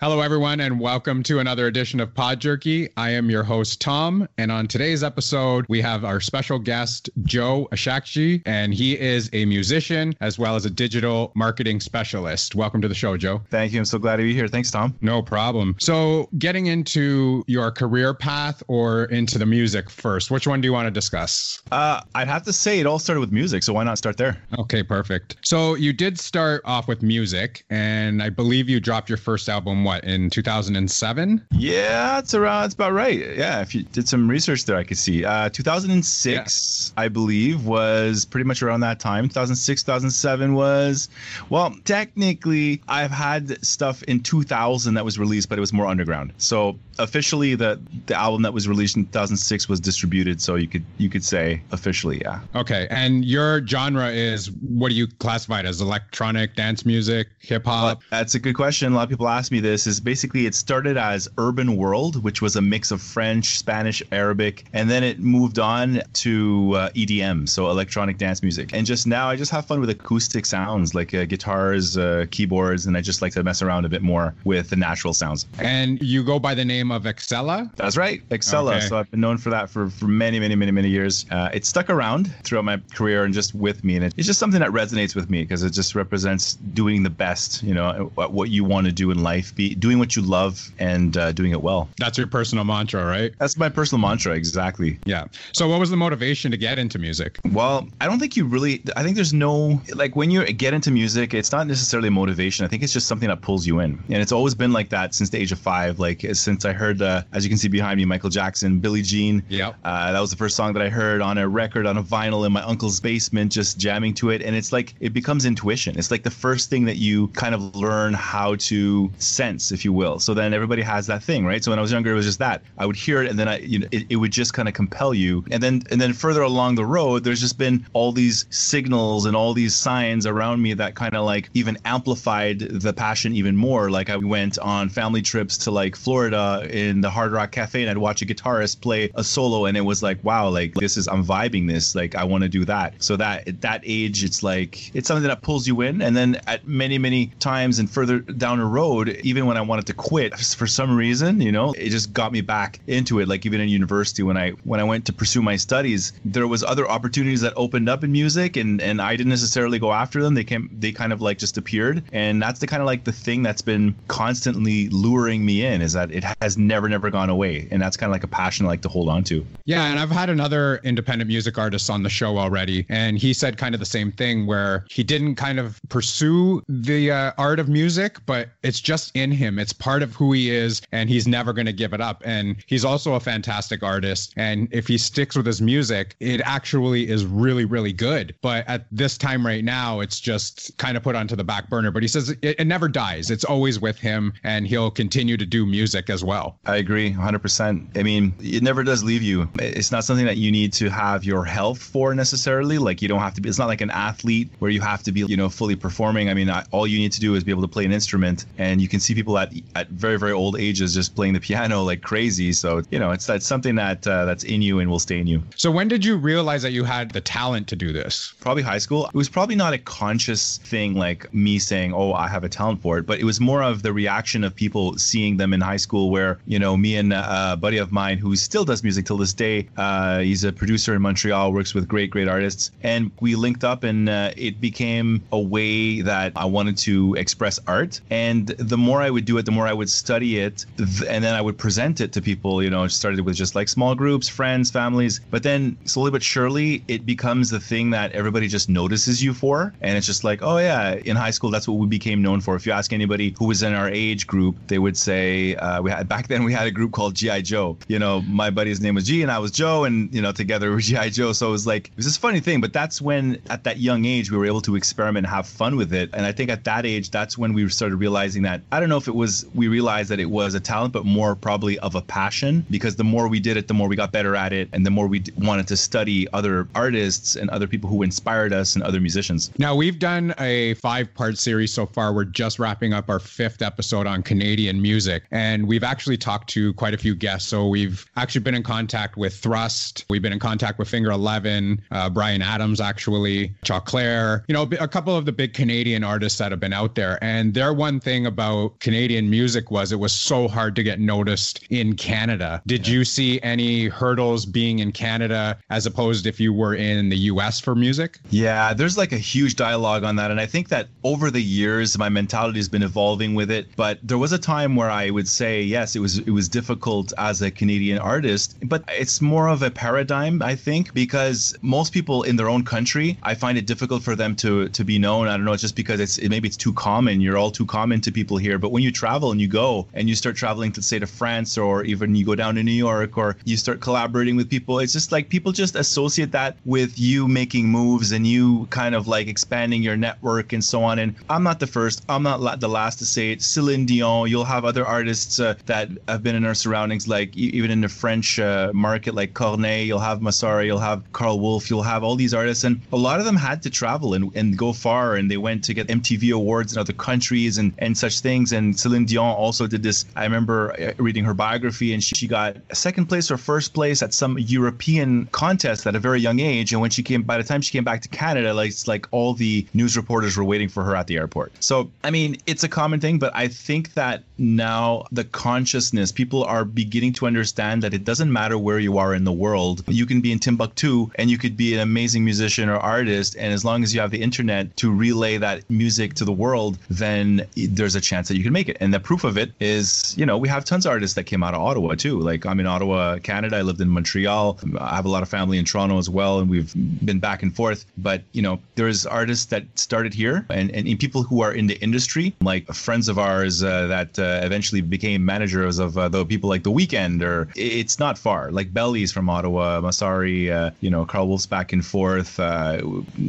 [0.00, 2.88] Hello, everyone, and welcome to another edition of Pod Jerky.
[2.96, 7.68] I am your host, Tom, and on today's episode, we have our special guest, Joe
[7.70, 12.54] Ashakji, and he is a musician as well as a digital marketing specialist.
[12.54, 13.42] Welcome to the show, Joe.
[13.50, 13.78] Thank you.
[13.78, 14.48] I'm so glad to be here.
[14.48, 14.96] Thanks, Tom.
[15.02, 15.76] No problem.
[15.78, 20.72] So, getting into your career path or into the music first, which one do you
[20.72, 21.60] want to discuss?
[21.72, 24.42] Uh, I'd have to say it all started with music, so why not start there?
[24.58, 25.36] Okay, perfect.
[25.42, 29.84] So, you did start off with music, and I believe you dropped your first album
[29.90, 31.46] what in 2007?
[31.50, 32.66] Yeah, it's around.
[32.66, 33.18] It's about right.
[33.36, 35.24] Yeah, if you did some research there, I could see.
[35.24, 37.02] Uh, 2006, yeah.
[37.02, 39.28] I believe, was pretty much around that time.
[39.28, 41.08] 2006, 2007 was,
[41.48, 46.34] well, technically, I've had stuff in 2000 that was released, but it was more underground.
[46.38, 50.84] So officially the the album that was released in 2006 was distributed so you could
[50.98, 55.66] you could say officially yeah okay and your genre is what do you classify it
[55.66, 59.50] as electronic dance music hip hop that's a good question a lot of people ask
[59.50, 63.58] me this is basically it started as urban world which was a mix of french
[63.58, 68.86] spanish arabic and then it moved on to uh, edm so electronic dance music and
[68.86, 72.96] just now i just have fun with acoustic sounds like uh, guitars uh, keyboards and
[72.96, 76.24] i just like to mess around a bit more with the natural sounds and you
[76.24, 77.74] go by the name of Excella?
[77.76, 78.76] That's right, Excella.
[78.76, 78.86] Okay.
[78.86, 81.26] So I've been known for that for, for many, many, many, many years.
[81.30, 83.96] Uh, it stuck around throughout my career and just with me.
[83.96, 87.10] And it, it's just something that resonates with me because it just represents doing the
[87.10, 90.70] best, you know, what you want to do in life, be doing what you love
[90.78, 91.88] and uh, doing it well.
[91.98, 93.32] That's your personal mantra, right?
[93.38, 94.98] That's my personal mantra, exactly.
[95.04, 95.26] Yeah.
[95.52, 97.38] So what was the motivation to get into music?
[97.52, 100.90] Well, I don't think you really, I think there's no, like when you get into
[100.90, 102.64] music, it's not necessarily motivation.
[102.64, 104.02] I think it's just something that pulls you in.
[104.08, 105.98] And it's always been like that since the age of five.
[105.98, 109.42] Like since I heard, uh, as you can see behind me, Michael Jackson, Billie Jean.
[109.48, 109.72] Yeah.
[109.84, 112.46] Uh, that was the first song that I heard on a record on a vinyl
[112.46, 114.42] in my uncle's basement, just jamming to it.
[114.42, 115.98] And it's like it becomes intuition.
[115.98, 119.92] It's like the first thing that you kind of learn how to sense, if you
[119.92, 120.18] will.
[120.18, 121.62] So then everybody has that thing, right?
[121.62, 123.48] So when I was younger, it was just that I would hear it, and then
[123.48, 125.44] I, you know, it, it would just kind of compel you.
[125.50, 129.36] And then and then further along the road, there's just been all these signals and
[129.36, 133.90] all these signs around me that kind of like even amplified the passion even more.
[133.90, 137.90] Like I went on family trips to like Florida in the Hard Rock Cafe and
[137.90, 141.08] I'd watch a guitarist play a solo and it was like, wow, like this is
[141.08, 143.02] I'm vibing this, like I want to do that.
[143.02, 146.02] So that at that age, it's like it's something that pulls you in.
[146.02, 149.86] And then at many many times and further down the road, even when I wanted
[149.86, 153.28] to quit for some reason, you know, it just got me back into it.
[153.28, 156.62] Like even in university when I when I went to pursue my studies, there was
[156.62, 160.34] other opportunities that opened up in music and and I didn't necessarily go after them.
[160.34, 162.02] They came they kind of like just appeared.
[162.12, 165.92] And that's the kind of like the thing that's been constantly luring me in is
[165.92, 167.66] that it has never never never gone away.
[167.70, 169.44] And that's kind of like a passion I like to hold on to.
[169.64, 169.86] Yeah.
[169.86, 172.84] And I've had another independent music artist on the show already.
[172.90, 177.10] And he said kind of the same thing where he didn't kind of pursue the
[177.10, 179.58] uh, art of music, but it's just in him.
[179.58, 180.82] It's part of who he is.
[180.92, 182.22] And he's never going to give it up.
[182.24, 184.32] And he's also a fantastic artist.
[184.36, 188.36] And if he sticks with his music, it actually is really, really good.
[188.40, 191.90] But at this time right now, it's just kind of put onto the back burner.
[191.90, 193.30] But he says it, it never dies.
[193.30, 196.58] It's always with him and he'll continue to do music as well.
[196.66, 197.96] I agree agree 100%.
[197.96, 199.48] I mean, it never does leave you.
[199.58, 202.78] It's not something that you need to have your health for necessarily.
[202.78, 205.12] Like, you don't have to be, it's not like an athlete where you have to
[205.12, 206.28] be, you know, fully performing.
[206.28, 208.44] I mean, all you need to do is be able to play an instrument.
[208.58, 211.82] And you can see people at, at very, very old ages just playing the piano
[211.82, 212.52] like crazy.
[212.52, 215.26] So, you know, it's that's something that uh, that's in you and will stay in
[215.26, 215.42] you.
[215.56, 218.34] So, when did you realize that you had the talent to do this?
[218.40, 219.06] Probably high school.
[219.06, 222.82] It was probably not a conscious thing like me saying, oh, I have a talent
[222.82, 225.76] for it, but it was more of the reaction of people seeing them in high
[225.76, 229.16] school where, you know, me and a buddy of mine who still does music till
[229.16, 229.68] this day.
[229.76, 232.70] Uh, he's a producer in Montreal, works with great, great artists.
[232.82, 237.58] And we linked up, and uh, it became a way that I wanted to express
[237.66, 238.00] art.
[238.10, 240.64] And the more I would do it, the more I would study it.
[240.78, 242.62] And then I would present it to people.
[242.62, 245.20] You know, started with just like small groups, friends, families.
[245.30, 249.74] But then slowly but surely, it becomes the thing that everybody just notices you for.
[249.82, 252.56] And it's just like, oh, yeah, in high school, that's what we became known for.
[252.56, 255.90] If you ask anybody who was in our age group, they would say, uh, we
[255.90, 257.76] had back then we had a group called GI Joe.
[257.88, 260.70] You know, my buddy's name was G and I was Joe, and you know, together
[260.70, 261.32] we're GI Joe.
[261.32, 262.60] So it was like it was this funny thing.
[262.60, 265.76] But that's when, at that young age, we were able to experiment and have fun
[265.76, 266.10] with it.
[266.14, 268.99] And I think at that age, that's when we started realizing that I don't know
[269.00, 272.02] if it was we realized that it was a talent, but more probably of a
[272.02, 272.64] passion.
[272.70, 274.90] Because the more we did it, the more we got better at it, and the
[274.90, 279.00] more we wanted to study other artists and other people who inspired us and other
[279.00, 279.50] musicians.
[279.58, 282.12] Now we've done a five-part series so far.
[282.12, 286.72] We're just wrapping up our fifth episode on Canadian music, and we've actually talked to
[286.74, 287.48] quite a few guests.
[287.48, 290.04] So we've actually been in contact with Thrust.
[290.10, 294.44] We've been in contact with Finger Eleven, uh, Bryan Adams, actually, Choclair.
[294.48, 297.18] You know, a couple of the big Canadian artists that have been out there.
[297.22, 301.60] And their one thing about Canadian music was, it was so hard to get noticed
[301.70, 302.60] in Canada.
[302.66, 302.94] Did yeah.
[302.94, 307.60] you see any hurdles being in Canada as opposed if you were in the US
[307.60, 308.18] for music?
[308.30, 310.32] Yeah, there's like a huge dialogue on that.
[310.32, 313.68] And I think that over the years, my mentality has been evolving with it.
[313.76, 317.12] But there was a time where I would say, yes, it was it was difficult
[317.16, 322.24] as a Canadian artist, but it's more of a paradigm, I think, because most people
[322.24, 325.28] in their own country, I find it difficult for them to to be known.
[325.28, 327.20] I don't know, it's just because it's maybe it's too common.
[327.20, 328.58] You're all too common to people here.
[328.58, 331.58] But when you travel and you go and you start traveling to say to France
[331.58, 334.92] or even you go down to New York or you start collaborating with people, it's
[334.92, 339.28] just like people just associate that with you making moves and you kind of like
[339.28, 340.98] expanding your network and so on.
[340.98, 343.42] And I'm not the first, I'm not the last to say it.
[343.42, 347.70] Celine Dion, you'll have other artists uh, that have been in our surroundings, like even
[347.70, 351.82] in the French uh, market, like Corneille, you'll have Massari, you'll have Karl Wolf, you'll
[351.82, 352.64] have all these artists.
[352.64, 355.64] And a lot of them had to travel and, and go far and they went
[355.64, 358.52] to get MTV awards in other countries and, and such things.
[358.52, 360.04] And Celine Dion also did this.
[360.16, 364.02] I remember uh, reading her biography and she, she got second place or first place
[364.02, 366.72] at some European contest at a very young age.
[366.72, 369.06] And when she came, by the time she came back to Canada, like it's like
[369.10, 371.52] all the news reporters were waiting for her at the airport.
[371.60, 376.44] So I mean, it's a common thing, but I think that now the consciousness, people
[376.44, 379.84] are beginning to understand that it doesn't matter where you are in the world.
[379.86, 383.52] You can be in Timbuktu and you could be an amazing musician or artist, and
[383.52, 387.46] as long as you have the internet to relay that music to the world, then
[387.56, 388.76] there's a chance that you can make it.
[388.80, 391.42] And the proof of it is, you know, we have tons of artists that came
[391.42, 392.18] out of Ottawa too.
[392.20, 393.56] Like I'm in Ottawa, Canada.
[393.56, 394.58] I lived in Montreal.
[394.78, 396.72] I have a lot of family in Toronto as well, and we've
[397.04, 397.86] been back and forth.
[397.98, 401.80] But you know, there's artists that started here, and and, people who are in the
[401.80, 406.50] industry, like friends of ours uh, that uh, eventually became managers of uh, the people
[406.50, 408.50] like The Weeknd, or it's not far.
[408.50, 412.38] Like Belly's from Ottawa, Massari, uh, you know, Karl Wolf's back and forth.
[412.38, 412.82] Uh,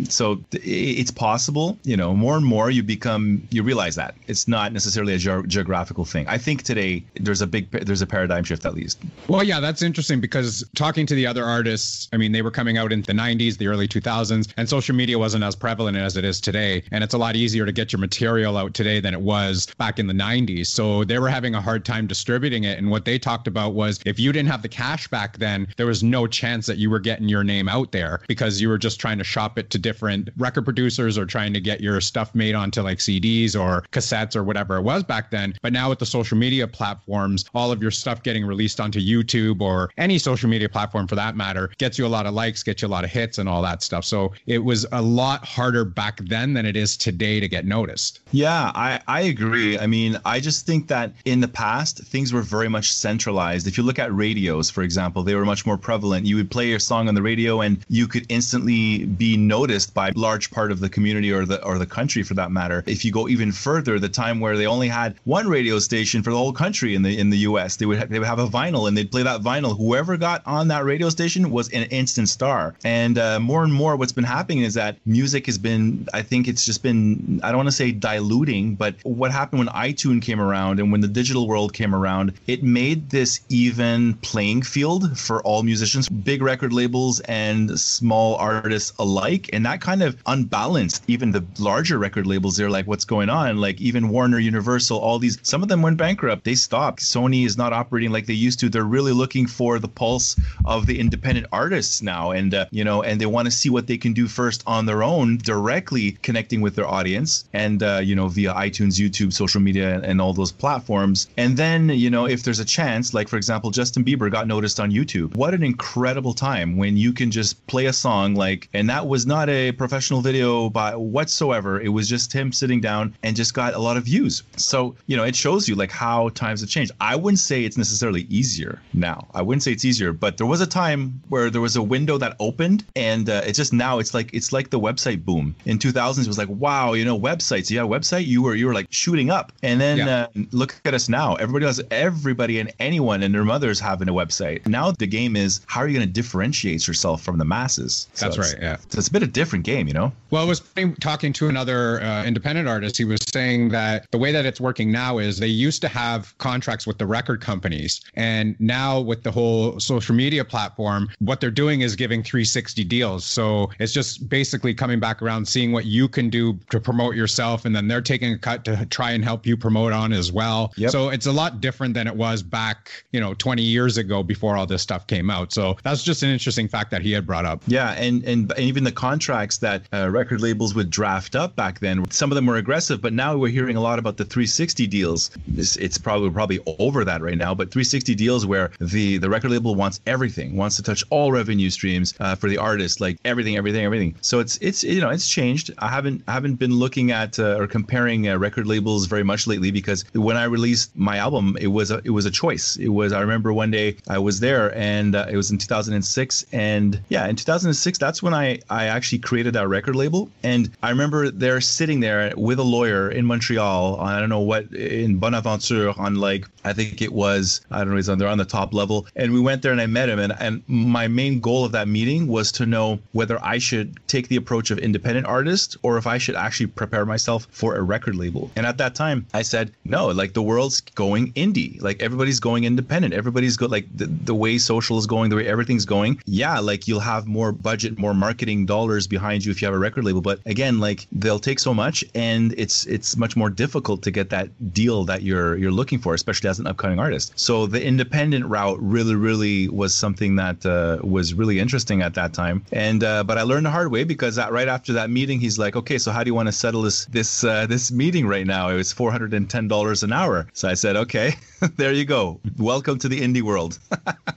[0.10, 1.78] so it's possible.
[1.84, 5.48] You know, more and more you become you realize that it's not necessarily a ge-
[5.48, 6.28] geographical thing.
[6.28, 9.00] I think today there's a big there's a paradigm shift at least.
[9.28, 12.78] Well, yeah, that's interesting because talking to the other artists, I mean, they were coming
[12.78, 16.26] out in the 90s, the early 2000s, and social media wasn't as prevalent as it
[16.26, 16.84] is today.
[16.92, 20.00] And it's a lot easier to get your material out today than it was back
[20.00, 20.68] in the 90s.
[20.68, 22.78] So they were having a hard time distributing it.
[22.78, 25.86] And what they talked about was if you didn't have the cash back then, there
[25.86, 29.00] was no chance that you were getting your name out there because you were just
[29.00, 32.56] trying to shop it to different record producers or trying to get your stuff made
[32.56, 35.54] onto like CDs or cassettes or whatever it was back then.
[35.62, 39.60] But now with the social media platforms, all of your stuff getting released onto YouTube
[39.60, 42.82] or any social media platform for that matter gets you a lot of likes, gets
[42.82, 44.06] you a lot of hits and all that stuff.
[44.06, 48.22] So it was a lot harder back then than it is today to get noticed.
[48.32, 49.78] Yeah, I, I agree.
[49.78, 53.68] I mean, I just think that in the past, things were very much centralized.
[53.68, 56.26] If you look at radios, for example, they were much more prevalent.
[56.26, 60.14] You would play your song on the radio and you could instantly be noticed by
[60.16, 62.82] large part of the community or the or the country for that matter.
[62.88, 66.32] If you go even further, the time where they only had one radio station for
[66.32, 68.48] the whole country in the in the US, they would ha- they would have a
[68.48, 69.78] vinyl and they'd play that vinyl.
[69.78, 72.76] Whoever got on that radio station was an instant star.
[72.84, 76.48] And uh, more and more what's been happening is that music has been I think
[76.48, 80.42] it's just been I don't want to say diluting, but what happened when iTunes came
[80.42, 85.42] around and when the digital world came around, it made this even playing field for
[85.44, 89.50] all musicians, big record labels and small artists alike.
[89.54, 92.58] And that kind of unbalanced even the larger record labels.
[92.58, 93.58] They're like, what's going on?
[93.58, 94.40] Like even Warner,
[94.82, 96.44] Universal, all these, some of them went bankrupt.
[96.44, 97.02] They stopped.
[97.02, 98.70] Sony is not operating like they used to.
[98.70, 100.36] They're really looking for the pulse
[100.66, 102.32] of the independent artists now.
[102.32, 104.88] And, uh, you know, and they want to see what they can do first on
[104.88, 109.62] their own, directly connecting with their audience and, uh, you know, via iTunes, YouTube, social
[109.62, 111.28] media, and, and all those platforms.
[111.38, 114.80] And then, you know, if there's a chance, like for example, Justin Bieber got noticed
[114.80, 115.36] on YouTube.
[115.36, 119.28] What an incredible time when you can just play a song like, and that was
[119.28, 121.80] not a professional video by whatsoever.
[121.80, 124.42] It was just him sitting down and just got a lot of views.
[124.72, 126.94] So, you know, it shows you like how times have changed.
[127.02, 129.28] I wouldn't say it's necessarily easier now.
[129.34, 132.18] I wouldn't say it's easier, but there was a time where there was a window
[132.20, 135.54] that opened and uh, it's just now it's like it's like the website boom.
[135.66, 137.70] In 2000s it was like, wow, you know, websites.
[137.70, 139.52] Yeah, website, you were you were like shooting up.
[139.62, 140.28] And then yeah.
[140.36, 141.36] uh, look at us now.
[141.36, 144.66] Everybody has everybody and anyone and their mothers having a website.
[144.66, 148.08] Now the game is how are you going to differentiate yourself from the masses?
[148.14, 148.56] So That's right.
[148.62, 148.78] Yeah.
[148.88, 150.14] So it's a bit of different game, you know.
[150.30, 150.62] Well, I was
[151.02, 152.96] talking to another uh, independent artist.
[152.96, 156.38] He was saying that the way that it's working now is they used to have
[156.38, 161.52] contracts with the record companies, and now with the whole social media platform, what they're
[161.52, 163.26] doing is giving 360 deals.
[163.26, 167.66] So it's just basically coming back around, seeing what you can do to promote yourself,
[167.66, 170.72] and then they're taking a cut to try and help you promote on as well.
[170.78, 170.92] Yep.
[170.92, 174.56] So it's a lot different than it was back, you know, 20 years ago before
[174.56, 175.52] all this stuff came out.
[175.52, 177.64] So that's just an interesting fact that he had brought up.
[177.68, 181.80] Yeah, and and, and even the contracts that uh, record labels would draft up back
[181.80, 184.51] then, some of them were aggressive, but now we're hearing a lot about the 360
[184.56, 185.32] 360 deals.
[185.56, 189.52] It's, it's probably probably over that right now, but 360 deals where the the record
[189.52, 193.58] label wants everything, wants to touch all revenue streams uh, for the artist, like everything,
[193.58, 194.16] everything, everything.
[194.22, 195.72] So it's it's you know it's changed.
[195.80, 199.48] I haven't I haven't been looking at uh, or comparing uh, record labels very much
[199.48, 202.76] lately because when I released my album, it was a it was a choice.
[202.78, 206.46] It was I remember one day I was there and uh, it was in 2006
[206.52, 210.90] and yeah in 2006 that's when I I actually created that record label and I
[210.90, 215.94] remember they're sitting there with a lawyer in Montreal I don't know what in Bonaventure
[215.98, 218.74] on like I think it was I don't know he's on there on the top
[218.74, 219.08] level.
[219.16, 220.20] And we went there and I met him.
[220.20, 224.28] And and my main goal of that meeting was to know whether I should take
[224.28, 228.16] the approach of independent artist or if I should actually prepare myself for a record
[228.16, 228.52] label.
[228.56, 231.82] And at that time I said no like the world's going indie.
[231.82, 233.14] Like everybody's going independent.
[233.14, 236.88] Everybody's go like the, the way social is going the way everything's going yeah like
[236.88, 240.22] you'll have more budget more marketing dollars behind you if you have a record label.
[240.22, 244.30] But again like they'll take so much and it's it's much more difficult to get
[244.32, 247.34] that deal that you're you're looking for especially as an upcoming artist.
[247.36, 252.34] So the independent route really really was something that uh, was really interesting at that
[252.34, 252.66] time.
[252.72, 255.58] And uh, but I learned the hard way because that, right after that meeting he's
[255.58, 258.48] like okay so how do you want to settle this this uh, this meeting right
[258.48, 258.70] now?
[258.70, 260.48] It was $410 an hour.
[260.54, 261.36] So I said okay
[261.78, 262.40] there you go.
[262.58, 263.80] Welcome to the indie world.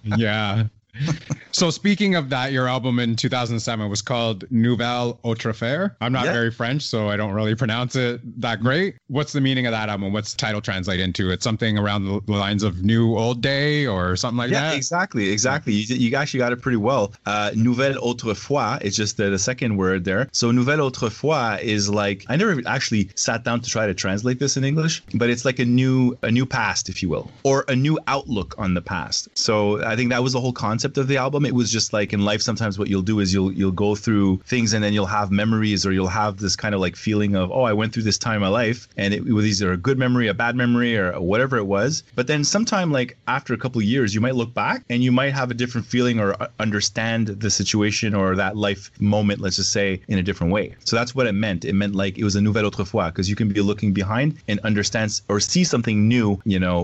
[0.04, 0.64] Yeah
[1.50, 5.96] so speaking of that, your album in 2007 was called Nouvelle Autre Affaire.
[6.00, 6.32] I'm not yeah.
[6.32, 8.96] very French, so I don't really pronounce it that great.
[9.08, 10.12] What's the meaning of that album?
[10.12, 11.30] What's the title translate into?
[11.30, 14.70] It's something around the lines of New Old Day or something like yeah, that?
[14.72, 15.72] Yeah, exactly, exactly.
[15.72, 17.12] You, you actually got it pretty well.
[17.26, 20.28] Uh, Nouvelle Autrefois is just the, the second word there.
[20.32, 24.56] So Nouvelle Autrefois is like, I never actually sat down to try to translate this
[24.56, 27.76] in English, but it's like a new, a new past, if you will, or a
[27.76, 29.28] new outlook on the past.
[29.36, 31.46] So I think that was the whole concept concept of the album.
[31.46, 34.40] It was just like in life, sometimes what you'll do is you'll you'll go through
[34.44, 37.50] things and then you'll have memories or you'll have this kind of like feeling of
[37.50, 39.98] oh I went through this time in my life and it was either a good
[39.98, 42.02] memory, a bad memory, or whatever it was.
[42.14, 45.32] But then sometime like after a couple years, you might look back and you might
[45.32, 49.72] have a different feeling or uh, understand the situation or that life moment, let's just
[49.72, 50.74] say, in a different way.
[50.84, 51.64] So that's what it meant.
[51.64, 54.60] It meant like it was a nouvelle autrefois because you can be looking behind and
[54.60, 56.76] understand or see something new, you know,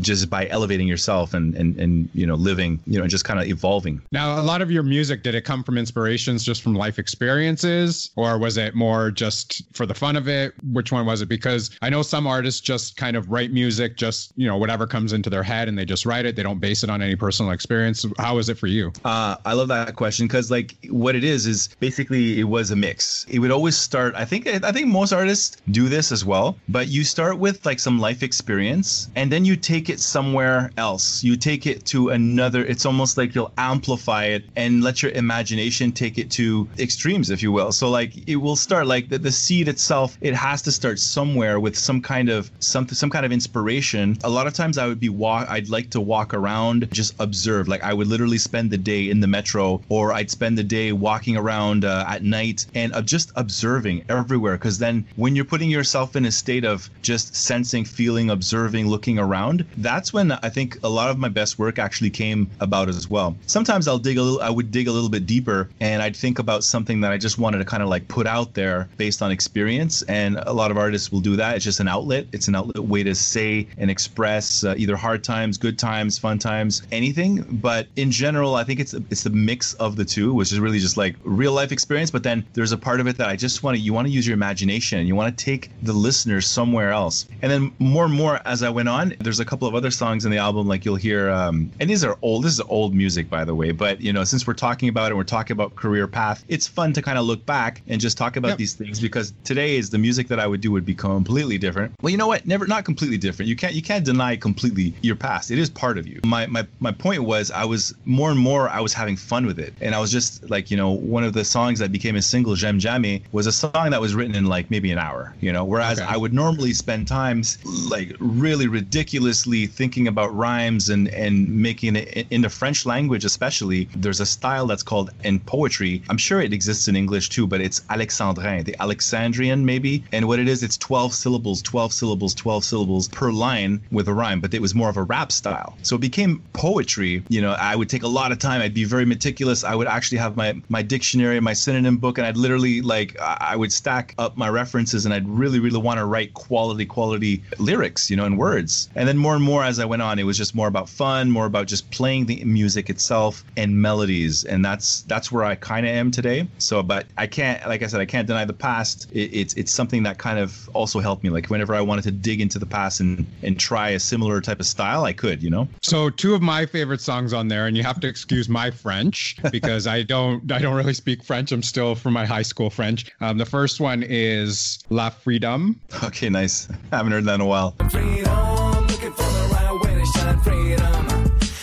[0.00, 3.40] just by elevating yourself and and and you know living, you know, just just kind
[3.40, 4.00] of evolving.
[4.12, 8.10] Now, a lot of your music, did it come from inspirations just from life experiences,
[8.14, 10.54] or was it more just for the fun of it?
[10.72, 11.28] Which one was it?
[11.28, 15.12] Because I know some artists just kind of write music, just, you know, whatever comes
[15.12, 16.36] into their head and they just write it.
[16.36, 18.06] They don't base it on any personal experience.
[18.18, 18.92] How is it for you?
[19.04, 22.76] Uh, I love that question because, like, what it is is basically it was a
[22.76, 23.26] mix.
[23.28, 24.14] It would always start.
[24.14, 27.80] I think I think most artists do this as well, but you start with like
[27.80, 31.24] some life experience and then you take it somewhere else.
[31.24, 32.64] You take it to another.
[32.64, 37.30] It's almost almost like you'll amplify it and let your imagination take it to extremes,
[37.30, 37.72] if you will.
[37.72, 41.58] So like it will start like the, the seed itself, it has to start somewhere
[41.58, 44.18] with some kind of something, some kind of inspiration.
[44.24, 47.66] A lot of times I would be walk, I'd like to walk around, just observe.
[47.66, 50.92] Like I would literally spend the day in the metro, or I'd spend the day
[50.92, 54.58] walking around uh, at night and uh, just observing everywhere.
[54.58, 59.18] Because then when you're putting yourself in a state of just sensing, feeling, observing, looking
[59.18, 62.97] around, that's when I think a lot of my best work actually came about as
[62.98, 63.36] as well.
[63.46, 66.38] Sometimes I'll dig a little, I would dig a little bit deeper and I'd think
[66.38, 69.30] about something that I just wanted to kind of like put out there based on
[69.30, 70.02] experience.
[70.02, 71.56] And a lot of artists will do that.
[71.56, 72.26] It's just an outlet.
[72.32, 76.38] It's an outlet way to say and express uh, either hard times, good times, fun
[76.38, 77.42] times, anything.
[77.62, 80.78] But in general, I think it's it's the mix of the two, which is really
[80.78, 82.10] just like real life experience.
[82.10, 84.12] But then there's a part of it that I just want to you want to
[84.12, 85.06] use your imagination.
[85.06, 87.26] You want to take the listeners somewhere else.
[87.42, 90.24] And then more and more as I went on, there's a couple of other songs
[90.24, 91.30] in the album like you'll hear.
[91.30, 92.44] Um, and these are old.
[92.44, 93.70] This is old old music, by the way.
[93.70, 96.44] But you know, since we're talking about it, we're talking about career path.
[96.48, 98.58] It's fun to kind of look back and just talk about yep.
[98.58, 101.92] these things because today is the music that I would do would be completely different.
[102.00, 102.46] Well, you know what?
[102.46, 103.48] Never, not completely different.
[103.48, 105.50] You can't, you can't deny completely your past.
[105.50, 106.20] It is part of you.
[106.24, 109.58] My, my, my point was, I was more and more, I was having fun with
[109.58, 112.22] it, and I was just like, you know, one of the songs that became a
[112.22, 115.34] single, "J'aime Jamais," was a song that was written in like maybe an hour.
[115.40, 116.08] You know, whereas okay.
[116.08, 117.58] I would normally spend times
[117.90, 123.88] like really ridiculously thinking about rhymes and and making it into French French language, especially,
[123.96, 126.00] there's a style that's called in poetry.
[126.08, 130.04] I'm sure it exists in English too, but it's Alexandrin, the Alexandrian maybe.
[130.12, 134.14] And what it is, it's 12 syllables, 12 syllables, 12 syllables per line with a
[134.14, 135.76] rhyme, but it was more of a rap style.
[135.82, 137.24] So it became poetry.
[137.28, 138.60] You know, I would take a lot of time.
[138.62, 139.64] I'd be very meticulous.
[139.64, 143.56] I would actually have my my dictionary, my synonym book, and I'd literally like I
[143.56, 148.08] would stack up my references, and I'd really, really want to write quality, quality lyrics,
[148.08, 148.88] you know, and words.
[148.94, 151.30] And then more and more as I went on, it was just more about fun,
[151.30, 155.44] more about just playing the music music itself itself and melodies, and that's that's where
[155.44, 156.46] I kind of am today.
[156.58, 159.10] So, but I can't, like I said, I can't deny the past.
[159.12, 161.30] It, it's it's something that kind of also helped me.
[161.30, 164.60] Like whenever I wanted to dig into the past and and try a similar type
[164.60, 165.68] of style, I could, you know.
[165.80, 169.36] So two of my favorite songs on there, and you have to excuse my French
[169.50, 171.50] because I don't I don't really speak French.
[171.50, 173.10] I'm still from my high school French.
[173.20, 175.80] Um, the first one is La Freedom.
[176.04, 176.68] Okay, nice.
[176.92, 177.74] I haven't heard that in a while.
[177.90, 178.58] Freedom,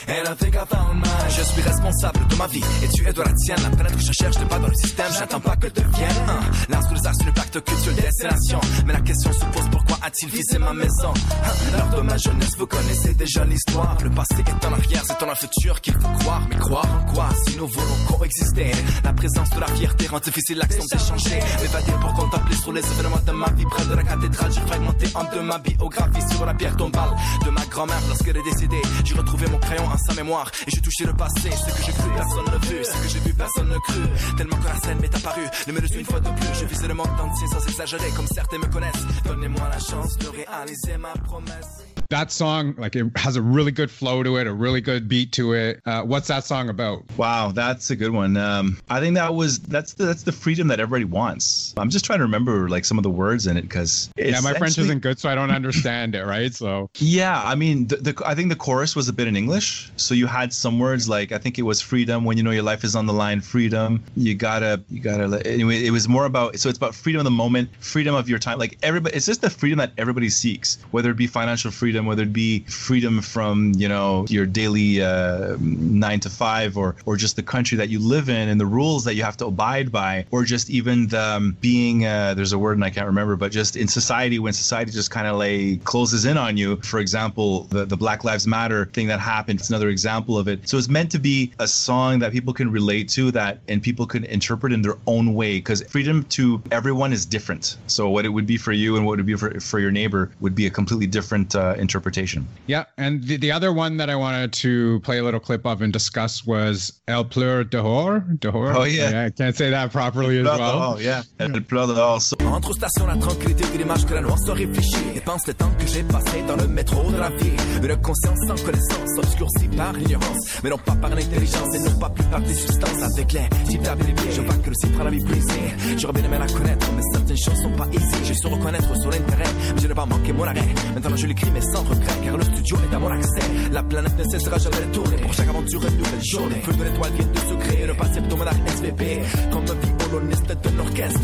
[0.07, 1.29] And I think I found mine.
[1.29, 3.57] Je suis responsable de ma vie et tu es de la tienne.
[3.63, 5.11] La planète que je cherche n'est pas dans le système.
[5.17, 6.73] J'attends pas que devienne un.
[6.73, 8.59] Lance tous les axes, une pacte culture destination.
[8.85, 11.11] Mais la question se pose pourquoi a-t-il visé ma maison?
[11.13, 13.97] Hein, L'heure de ma jeunesse, vous connaissez déjà l'histoire.
[14.03, 16.41] Le passé est en arrière, c'est en un futur qu'il faut croire.
[16.49, 17.29] Mais croire en quoi?
[17.47, 18.71] Si nous voulons coexister?
[19.03, 21.39] La présence de la fierté rend difficile l'action d'échanger.
[21.61, 23.65] M'évader pour contempler sur les événements de ma vie.
[23.71, 27.09] Près de la cathédrale, j'ai fragmenté en deux ma biographie sur la pierre tombale
[27.43, 28.81] de ma grand-mère lorsqu'elle est décédée.
[29.03, 31.49] J'ai retrouvé mon crayon sa mémoire et j'ai touché le passé.
[31.51, 32.83] Ce que j'ai cru, personne ne vu.
[32.83, 34.35] Ce que j'ai vu, personne ne cru.
[34.37, 35.47] Tellement que la scène m'est apparue.
[35.67, 36.59] Le suis une fois de plus.
[36.59, 39.05] Je visais le monde entier sans exagérer comme certains me connaissent.
[39.25, 41.94] Donnez-moi la chance de réaliser ma promesse.
[42.09, 45.31] That song, like it has a really good flow to it, a really good beat
[45.33, 45.81] to it.
[45.85, 47.03] Uh, what's that song about?
[47.17, 48.37] Wow, that's a good one.
[48.37, 51.73] Um, I think that was that's the, that's the freedom that everybody wants.
[51.77, 54.53] I'm just trying to remember like some of the words in it because Yeah, my
[54.53, 56.53] French isn't good, so I don't understand it, right?
[56.53, 59.91] So Yeah, I mean, the, the I think the chorus was a bit in English,
[59.95, 62.63] so you had some words like I think it was freedom when you know your
[62.63, 63.41] life is on the line.
[63.41, 65.41] Freedom, you gotta you gotta.
[65.45, 68.39] Anyway, it was more about so it's about freedom of the moment, freedom of your
[68.39, 68.59] time.
[68.59, 72.23] Like everybody, it's just the freedom that everybody seeks, whether it be financial freedom, whether
[72.23, 77.35] it be freedom from you know your daily uh, nine to five, or or just
[77.35, 80.25] the country that you live in and the rules that you have to abide by,
[80.31, 83.51] or just even the um, being uh, there's a word and I can't remember, but
[83.51, 86.77] just in society when society just kind of like closes in on you.
[86.77, 89.59] For example, the the Black Lives Matter thing that happened.
[89.59, 90.67] It's another example of it.
[90.67, 94.05] So it's meant to be a song that people can relate to, that and people
[94.05, 95.57] can interpret in their own way.
[95.57, 97.77] Because freedom to everyone is different.
[97.87, 99.91] So what it would be for you and what it would be for for your
[99.91, 102.47] neighbor would be a completely different uh, interpretation.
[102.67, 105.81] yeah, and the, the other one that I wanted to play a little clip of
[105.81, 106.75] and discuss was
[107.07, 108.21] El Pleur dehors.
[108.39, 108.75] Dehors.
[108.75, 109.25] Oh, yeah.
[109.25, 110.95] I can't say that properly as well.
[110.95, 112.21] Oh yeah, dehors.
[112.21, 112.73] So Entre
[113.07, 113.63] la tranquillité
[114.07, 115.15] que la noire soit réfléchie.
[115.15, 117.51] Et pense le temps que j'ai passé dans le métro de la vie.
[117.83, 120.61] Une conscience sans connaissance, obscurcie par l'ignorance.
[120.63, 123.03] Mais non pas par l'intelligence et non pas plus par des substances.
[123.13, 125.97] Avec les types les pieds, je vois que le la vie brisée.
[125.97, 127.87] J'aurais bien aimé la connaître, mais certaines choses sont pas.
[128.23, 130.67] J'ai su reconnaître sur l'intérêt, mais je n'ai pas manqué mon arrêt.
[130.93, 133.47] Maintenant je l'écris, mais sans regret, car le studio est à mon accès.
[133.71, 135.17] La planète ne cessera jamais de tourner.
[135.17, 136.61] Pour chaque aventure, une nouvelle journée.
[136.63, 139.21] Feu de l'étoile vient de se créer, le passé hebdomadaire SVP.
[139.51, 141.19] Comme un violoniste d'un orchestre.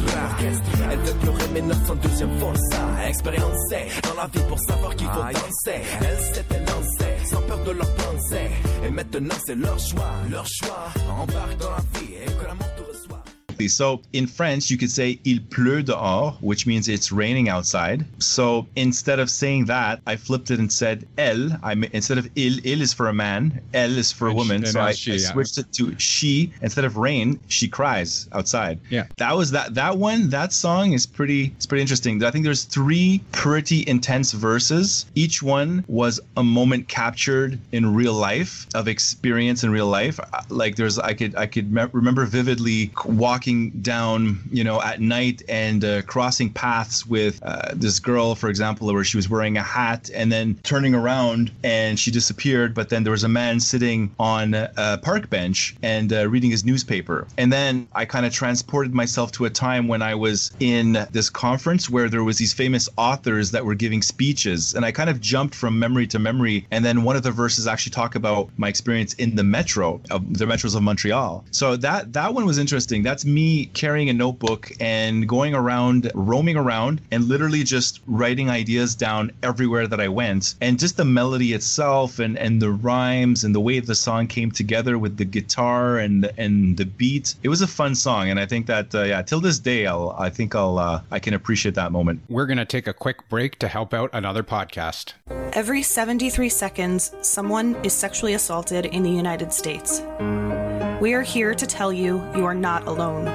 [0.91, 3.07] Elle veut pleurer, mais 902e força.
[3.07, 5.81] Expériencer dans la vie pour savoir qu'il faut danser.
[6.01, 8.49] Elle s'était lancée, sans peur de leur pensée.
[8.85, 10.87] Et maintenant, c'est leur choix, leur choix.
[11.09, 12.10] Embarque dans la vie
[13.67, 13.71] reçoive.
[13.71, 18.05] So in French, you could say il pleut dehors, which means it's raining outside.
[18.19, 21.49] So instead of saying that, I flipped it and said elle.
[21.63, 24.63] I instead of il, il is for a man, elle is for a woman.
[24.63, 25.31] she- so I, she, I yeah.
[25.31, 26.51] switched it to she.
[26.61, 28.79] Instead of rain, she cries outside.
[28.89, 29.05] Yeah.
[29.17, 29.73] That was that.
[29.75, 30.29] That one.
[30.29, 31.53] That song is pretty.
[31.57, 32.23] It's pretty interesting.
[32.23, 35.05] I think there's three pretty intense verses.
[35.15, 40.19] Each one was a moment captured in real life of experience in real life.
[40.19, 43.50] Uh, Like there's, I could, I could me- remember vividly walking
[43.81, 48.91] down, you know, at night and uh, crossing paths with uh, this girl, for example,
[48.93, 52.73] where she was wearing a hat and then turning around and she disappeared.
[52.73, 56.63] But then there was a man sitting on a park bench and uh, reading his
[56.65, 57.27] newspaper.
[57.37, 61.29] And then I kind of transported myself to a time when I was in this
[61.29, 65.17] conference where there was these famous authors that were giving speeches, and I kind of
[65.21, 66.57] jumped from memory to memory.
[66.71, 70.21] And then one of the verses actually talk about my experience in the metro of
[70.37, 71.43] the metros of Montreal.
[71.51, 73.03] So that that one was interesting.
[73.03, 73.40] That's me
[73.73, 79.87] carrying a notebook and going around, roaming around, and literally just writing ideas down everywhere
[79.87, 80.55] that I went.
[80.61, 84.51] And just the melody itself, and and the rhymes, and the way the song came
[84.51, 87.35] together with the guitar and and the beat.
[87.43, 90.15] It was a fun song, and I think that uh, yeah, till this day, I'll
[90.17, 92.21] I think I'll uh, I can appreciate that moment.
[92.29, 95.13] We're going to take a quick break to help out another podcast.
[95.53, 100.01] Every 73 seconds, someone is sexually assaulted in the United States.
[101.01, 103.25] We are here to tell you you are not alone.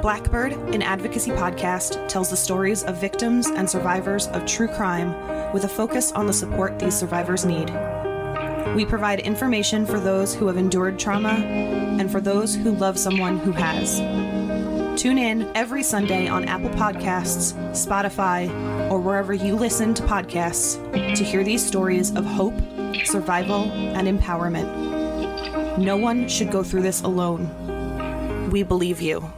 [0.00, 5.64] Blackbird, an advocacy podcast, tells the stories of victims and survivors of true crime with
[5.64, 7.68] a focus on the support these survivors need.
[8.74, 13.36] We provide information for those who have endured trauma and for those who love someone
[13.36, 13.98] who has.
[14.98, 18.48] Tune in every Sunday on Apple Podcasts, Spotify,
[18.90, 20.78] or wherever you listen to podcasts
[21.14, 22.58] to hear these stories of hope,
[23.04, 24.99] survival, and empowerment.
[25.80, 27.48] No one should go through this alone.
[28.50, 29.32] We believe you.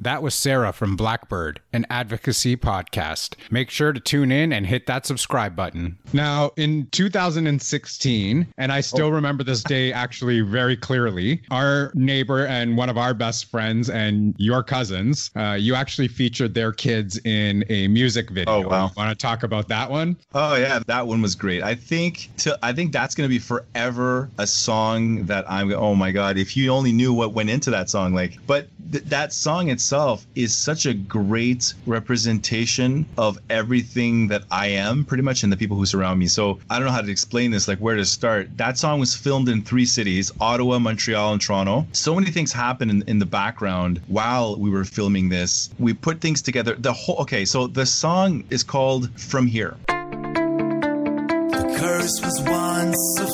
[0.00, 3.34] That was Sarah from Blackbird, an advocacy podcast.
[3.50, 5.98] Make sure to tune in and hit that subscribe button.
[6.12, 12.76] Now, in 2016, and I still remember this day actually very clearly, our neighbor and
[12.76, 17.64] one of our best friends and your cousins, uh, you actually featured their kids in
[17.68, 18.54] a music video.
[18.54, 18.90] Oh, wow.
[18.96, 20.16] Want to talk about that one?
[20.34, 21.62] Oh yeah, that one was great.
[21.62, 25.72] I think to I think that's gonna be forever a song that I'm.
[25.72, 28.38] Oh my god, if you only knew what went into that song, like.
[28.46, 35.04] But th- that song itself is such a great representation of everything that I am,
[35.04, 36.26] pretty much, and the people who surround me.
[36.26, 38.56] So I don't know how to explain this, like where to start.
[38.56, 41.86] That song was filmed in three cities: Ottawa, Montreal, and Toronto.
[41.92, 45.70] So many things happened in, in the background while we were filming this.
[45.78, 46.74] We put things together.
[46.74, 53.26] The whole okay, so the song is called "From Here." The curse was once a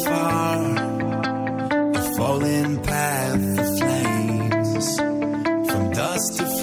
[2.16, 3.83] fallen path.
[6.14, 6.53] Dust to